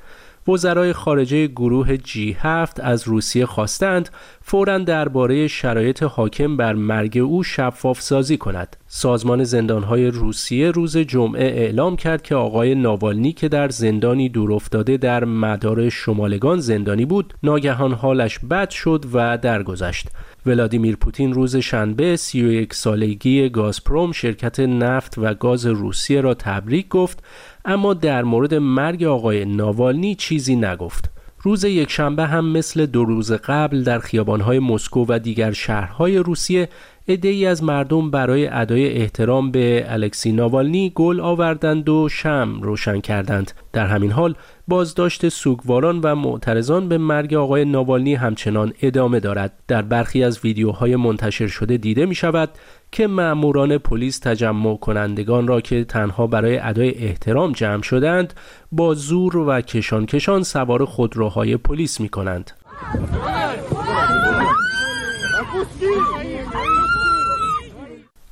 وزرای 0.48 0.94
خارجه 0.94 1.48
گروه 1.48 1.98
جی 1.98 2.38
هفت 2.40 2.80
از 2.80 3.08
روسیه 3.08 3.46
خواستند 3.46 4.10
فورا 4.42 4.78
درباره 4.78 5.48
شرایط 5.48 6.04
حاکم 6.04 6.58
بر 6.58 6.74
مرگ 6.74 7.18
او 7.18 7.44
شفاف 7.44 8.02
سازی 8.02 8.38
کند. 8.38 8.78
سازمان 8.88 9.44
زندانهای 9.44 10.08
روسیه 10.08 10.72
روز 10.72 10.98
جمعه 10.98 11.46
اعلام 11.46 11.96
کرد 11.96 12.22
که 12.22 12.36
آقای 12.36 12.76
ناوالنی 12.76 13.34
که 13.34 13.50
در 13.50 13.70
زندانی 13.70 14.30
دورافتاده 14.30 14.98
در 14.98 15.26
مدار 15.26 15.90
شمالگان 15.90 16.60
زندانی 16.60 17.06
بود 17.06 17.34
ناگهان 17.44 17.94
حالش 17.94 18.40
بد 18.40 18.70
شد 18.70 19.06
و 19.14 19.38
درگذشت. 19.38 20.08
ولادیمیر 20.46 20.96
پوتین 20.96 21.34
روز 21.34 21.56
شنبه 21.56 22.16
31 22.16 22.74
سالگی 22.74 23.50
گازپروم 23.50 24.12
شرکت 24.12 24.60
نفت 24.60 25.18
و 25.18 25.34
گاز 25.34 25.66
روسیه 25.66 26.22
را 26.22 26.34
تبریک 26.34 26.88
گفت 26.88 27.24
اما 27.66 27.94
در 27.94 28.24
مورد 28.24 28.54
مرگ 28.54 29.04
آقای 29.04 29.46
ناوالنی 29.46 30.16
چیزی 30.16 30.56
نگفت. 30.56 31.12
روز 31.42 31.64
یکشنبه 31.64 32.26
هم 32.26 32.46
مثل 32.46 32.86
دو 32.86 33.06
روز 33.06 33.32
قبل 33.32 33.84
در 33.84 34.00
خیابانهای 34.00 34.60
مسکو 34.60 35.06
و 35.10 35.20
دیگر 35.20 35.52
شهرهای 35.52 36.18
روسیه 36.18 36.70
ای 37.08 37.46
از 37.46 37.64
مردم 37.64 38.12
برای 38.12 38.48
ادای 38.48 38.94
احترام 38.94 39.52
به 39.52 39.86
الکسی 39.88 40.32
ناوالنی 40.32 40.92
گل 40.96 41.20
آوردند 41.20 41.90
و 41.90 42.10
شم 42.10 42.60
روشن 42.62 43.02
کردند 43.02 43.52
در 43.74 43.86
همین 43.86 44.12
حال 44.12 44.36
بازداشت 44.68 45.30
سوگواران 45.30 46.00
و 46.00 46.16
معترضان 46.16 46.90
به 46.90 46.98
مرگ 46.98 47.34
آقای 47.34 47.66
ناوالنی 47.66 48.16
همچنان 48.16 48.74
ادامه 48.82 49.20
دارد 49.20 49.54
در 49.68 49.82
برخی 49.82 50.24
از 50.24 50.40
ویدیوهای 50.44 50.96
منتشر 50.96 51.48
شده 51.48 51.78
دیده 51.78 52.06
می 52.06 52.16
شود 52.16 52.50
که 52.92 53.08
مأموران 53.08 53.78
پلیس 53.78 54.20
تجمع 54.20 54.78
کنندگان 54.78 55.48
را 55.48 55.62
که 55.62 55.84
تنها 55.84 56.28
برای 56.28 56.58
ادای 56.58 56.96
احترام 56.96 57.52
جمع 57.52 57.82
شدند 57.82 58.34
با 58.72 58.94
زور 58.94 59.38
و 59.38 59.62
کشان 59.62 60.06
کشان 60.06 60.44
سوار 60.44 60.86
خودروهای 60.86 61.58
پلیس 61.58 62.00
می 62.00 62.10
کنند. 62.10 62.52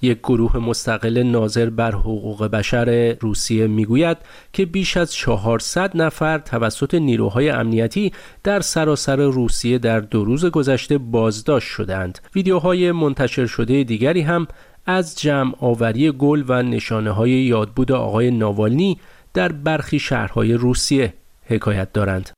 یک 0.04 0.20
گروه 0.20 0.58
مستقل 0.58 1.24
ناظر 1.24 1.70
بر 1.70 1.92
حقوق 1.92 2.46
بشر 2.48 3.18
روسیه 3.20 3.68
می‌گوید 3.68 4.18
که 4.54 4.66
بیش 4.66 4.98
از 4.98 5.14
400 5.14 5.98
نفر 5.98 6.38
توسط 6.38 6.94
نیروهای 6.94 7.50
امنیتی 7.50 8.14
در 8.44 8.60
سراسر 8.60 9.16
روسیه 9.16 9.78
در 9.78 10.00
دو 10.00 10.26
روز 10.26 10.46
گذشته 10.46 10.98
بازداشت 10.98 11.68
شدند. 11.68 12.20
ویدیوهای 12.36 12.92
منتشر 12.92 13.46
شده 13.46 13.84
دیگری 13.84 14.22
هم 14.22 14.48
از 14.86 15.16
جمع 15.16 15.54
آوری 15.60 16.12
گل 16.12 16.44
و 16.48 16.64
نشانه 16.64 17.12
های 17.12 17.32
یادبود 17.32 17.92
آقای 17.92 18.32
ناوالنی 18.32 19.00
در 19.34 19.52
برخی 19.52 20.00
شهرهای 20.00 20.54
روسیه 20.54 21.14
حکایت 21.46 21.94
دارند. 21.94 22.30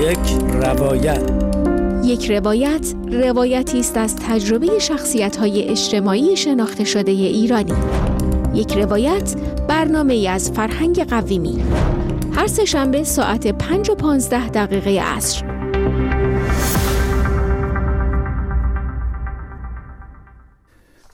یک 0.00 0.18
روایت 0.62 1.53
یک 2.04 2.30
روایت 2.30 2.94
روایتی 3.10 3.80
است 3.80 3.96
از 3.96 4.16
تجربه 4.16 4.78
شخصیت 4.78 5.36
های 5.36 5.68
اجتماعی 5.68 6.36
شناخته 6.36 6.84
شده 6.84 7.10
ایرانی. 7.12 7.74
یک 8.54 8.72
روایت 8.72 9.34
برنامه 9.68 10.28
از 10.28 10.50
فرهنگ 10.50 11.08
قویمی. 11.08 11.62
هر 12.32 12.46
سه 12.46 12.64
شنبه 12.64 13.04
ساعت 13.04 13.58
5 13.58 13.90
و 13.90 13.94
15 13.94 14.48
دقیقه 14.48 15.00
عصر. 15.00 15.53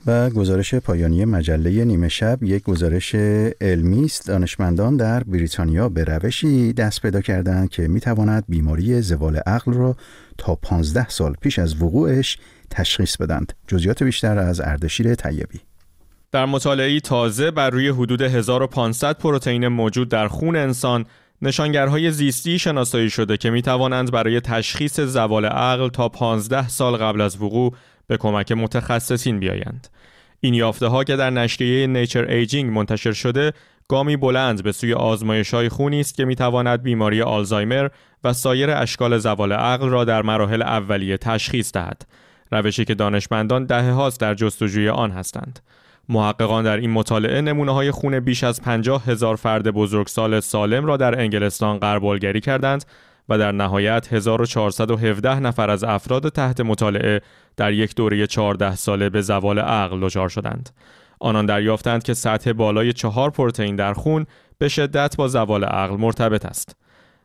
و 0.06 0.30
گزارش 0.30 0.74
پایانی 0.74 1.24
مجله 1.24 1.84
نیمه 1.84 2.08
شب 2.08 2.42
یک 2.42 2.62
گزارش 2.62 3.14
علمی 3.60 4.04
است 4.04 4.28
دانشمندان 4.28 4.96
در 4.96 5.22
بریتانیا 5.22 5.88
به 5.88 6.04
روشی 6.04 6.72
دست 6.72 7.02
پیدا 7.02 7.20
کردند 7.20 7.68
که 7.68 7.88
می‌تواند 7.88 8.44
بیماری 8.48 9.02
زوال 9.02 9.36
عقل 9.36 9.72
را 9.72 9.96
تا 10.38 10.54
15 10.54 11.08
سال 11.08 11.34
پیش 11.40 11.58
از 11.58 11.82
وقوعش 11.82 12.38
تشخیص 12.70 13.16
بدند. 13.16 13.52
جزئیات 13.66 14.02
بیشتر 14.02 14.38
از 14.38 14.60
اردشیر 14.60 15.14
طیبی. 15.14 15.60
در 16.32 16.46
مطالعه 16.46 17.00
تازه 17.00 17.50
بر 17.50 17.70
روی 17.70 17.88
حدود 17.88 18.22
1500 18.22 19.18
پروتئین 19.18 19.68
موجود 19.68 20.08
در 20.08 20.28
خون 20.28 20.56
انسان 20.56 21.04
نشانگرهای 21.42 22.10
زیستی 22.10 22.58
شناسایی 22.58 23.10
شده 23.10 23.36
که 23.36 23.50
می 23.50 23.62
توانند 23.62 24.12
برای 24.12 24.40
تشخیص 24.40 25.00
زوال 25.00 25.44
عقل 25.44 25.88
تا 25.88 26.08
15 26.08 26.68
سال 26.68 26.96
قبل 26.96 27.20
از 27.20 27.42
وقوع 27.42 27.74
به 28.10 28.16
کمک 28.16 28.52
متخصصین 28.52 29.40
بیایند. 29.40 29.88
این 30.40 30.54
یافته 30.54 30.86
ها 30.86 31.04
که 31.04 31.16
در 31.16 31.30
نشریه 31.30 31.86
Nature 31.86 32.24
Aging 32.24 32.70
منتشر 32.70 33.12
شده 33.12 33.52
گامی 33.88 34.16
بلند 34.16 34.62
به 34.62 34.72
سوی 34.72 34.94
آزمایش 34.94 35.54
های 35.54 35.68
خونی 35.68 36.00
است 36.00 36.14
که 36.14 36.24
می 36.24 36.34
تواند 36.34 36.82
بیماری 36.82 37.22
آلزایمر 37.22 37.88
و 38.24 38.32
سایر 38.32 38.70
اشکال 38.70 39.18
زوال 39.18 39.52
عقل 39.52 39.88
را 39.88 40.04
در 40.04 40.22
مراحل 40.22 40.62
اولیه 40.62 41.16
تشخیص 41.16 41.72
دهد. 41.72 42.06
روشی 42.52 42.84
که 42.84 42.94
دانشمندان 42.94 43.64
دهه 43.64 43.90
هاست 43.90 44.20
در 44.20 44.34
جستجوی 44.34 44.88
آن 44.88 45.10
هستند. 45.10 45.60
محققان 46.08 46.64
در 46.64 46.76
این 46.76 46.90
مطالعه 46.90 47.40
نمونه 47.40 47.72
های 47.72 47.90
خون 47.90 48.20
بیش 48.20 48.44
از 48.44 48.62
50 48.62 49.04
هزار 49.06 49.36
فرد 49.36 49.70
بزرگسال 49.70 50.40
سالم 50.40 50.86
را 50.86 50.96
در 50.96 51.20
انگلستان 51.20 51.78
غربالگری 51.78 52.40
کردند 52.40 52.84
و 53.30 53.38
در 53.38 53.52
نهایت 53.52 54.12
1417 54.12 55.40
نفر 55.40 55.70
از 55.70 55.84
افراد 55.84 56.28
تحت 56.28 56.60
مطالعه 56.60 57.20
در 57.56 57.72
یک 57.72 57.94
دوره 57.94 58.26
14 58.26 58.76
ساله 58.76 59.08
به 59.08 59.20
زوال 59.20 59.58
عقل 59.58 60.00
دچار 60.00 60.28
شدند. 60.28 60.70
آنان 61.20 61.46
دریافتند 61.46 62.02
که 62.02 62.14
سطح 62.14 62.52
بالای 62.52 62.92
چهار 62.92 63.30
پروتئین 63.30 63.76
در 63.76 63.92
خون 63.92 64.26
به 64.58 64.68
شدت 64.68 65.16
با 65.16 65.28
زوال 65.28 65.64
عقل 65.64 65.96
مرتبط 65.96 66.46
است. 66.46 66.76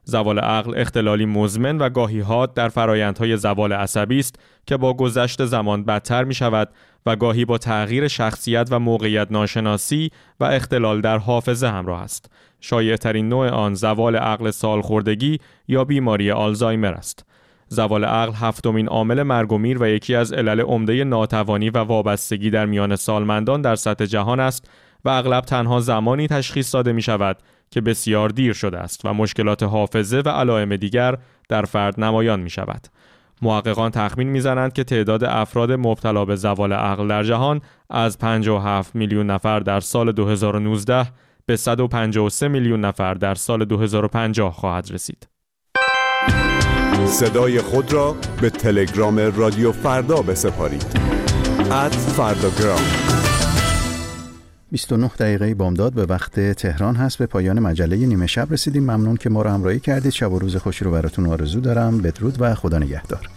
زوال 0.03 0.39
عقل 0.39 0.73
اختلالی 0.77 1.25
مزمن 1.25 1.77
و 1.77 1.89
گاهی 1.89 2.19
ها 2.19 2.45
در 2.45 2.69
فرایندهای 2.69 3.37
زوال 3.37 3.73
عصبی 3.73 4.19
است 4.19 4.39
که 4.67 4.77
با 4.77 4.93
گذشت 4.93 5.45
زمان 5.45 5.83
بدتر 5.83 6.23
می 6.23 6.33
شود 6.33 6.69
و 7.05 7.15
گاهی 7.15 7.45
با 7.45 7.57
تغییر 7.57 8.07
شخصیت 8.07 8.67
و 8.71 8.79
موقعیت 8.79 9.27
ناشناسی 9.31 10.11
و 10.39 10.43
اختلال 10.43 11.01
در 11.01 11.17
حافظه 11.17 11.67
همراه 11.67 12.01
است. 12.01 12.31
شایع 12.67 12.95
ترین 12.95 13.30
نوع 13.30 13.49
آن 13.49 13.73
زوال 13.73 14.15
عقل 14.15 14.51
سالخوردگی 14.51 15.39
یا 15.67 15.84
بیماری 15.84 16.32
آلزایمر 16.32 16.93
است. 16.93 17.25
زوال 17.67 18.06
عقل 18.06 18.34
هفتمین 18.34 18.88
عامل 18.88 19.23
مرگ 19.23 19.51
و 19.51 19.58
میر 19.58 19.84
و 19.84 19.88
یکی 19.88 20.15
از 20.15 20.34
علل 20.34 20.62
عمده 20.62 21.04
ناتوانی 21.04 21.69
و 21.69 21.78
وابستگی 21.78 22.49
در 22.49 22.65
میان 22.65 22.95
سالمندان 22.95 23.62
در 23.62 23.75
سطح 23.75 24.06
جهان 24.06 24.39
است 24.39 24.69
و 25.06 25.10
اغلب 25.10 25.43
تنها 25.43 25.80
زمانی 25.80 26.28
تشخیص 26.28 26.75
داده 26.75 26.93
می 26.93 27.01
شود 27.01 27.38
که 27.69 27.82
بسیار 27.82 28.30
دیر 28.30 28.54
شده 28.54 28.78
است 28.78 29.06
و 29.06 29.13
مشکلات 29.13 29.63
حافظه 29.63 30.21
و 30.25 30.30
علائم 30.30 30.75
دیگر 30.75 31.17
در 31.49 31.65
فرد 31.65 31.99
نمایان 31.99 32.39
می 32.39 32.49
شود. 32.49 32.88
محققان 33.41 33.91
تخمین 33.91 34.28
می‌زنند 34.28 34.73
که 34.73 34.84
تعداد 34.84 35.23
افراد 35.23 35.71
مبتلا 35.71 36.25
به 36.25 36.36
زوال 36.36 36.73
عقل 36.73 37.08
در 37.08 37.23
جهان 37.23 37.62
از 37.89 38.19
57 38.19 38.95
میلیون 38.95 39.25
نفر 39.25 39.60
در 39.60 39.80
سال 39.80 40.12
2019 40.12 41.06
به 41.47 41.55
153 41.55 42.47
میلیون 42.47 42.86
نفر 42.86 43.13
در 43.13 43.36
سال 43.36 43.65
2050 43.65 44.53
خواهد 44.53 44.91
رسید. 44.91 45.27
صدای 47.05 47.62
خود 47.62 47.93
را 47.93 48.15
به 48.41 48.49
تلگرام 48.49 49.19
رادیو 49.19 49.71
فردا 49.71 50.21
بسپارید. 50.21 50.86
ات 51.71 51.95
فرداگرام 51.95 52.81
29 54.71 55.08
دقیقه 55.08 55.55
بامداد 55.55 55.93
به 55.93 56.05
وقت 56.05 56.39
تهران 56.39 56.95
هست. 56.95 57.17
به 57.17 57.25
پایان 57.25 57.60
مجله 57.60 57.95
نیمه 57.95 58.27
شب 58.27 58.47
رسیدیم. 58.51 58.84
ممنون 58.84 59.17
که 59.17 59.29
ما 59.29 59.41
را 59.41 59.53
همراهی 59.53 59.79
کردید. 59.79 60.12
شب 60.12 60.31
و 60.31 60.39
روز 60.39 60.55
خوشی 60.55 60.86
رو 60.86 60.91
براتون 60.91 61.25
آرزو 61.25 61.60
دارم. 61.60 61.97
بدرود 61.97 62.36
و 62.39 62.55
خدا 62.55 62.77
نگهدار. 62.77 63.29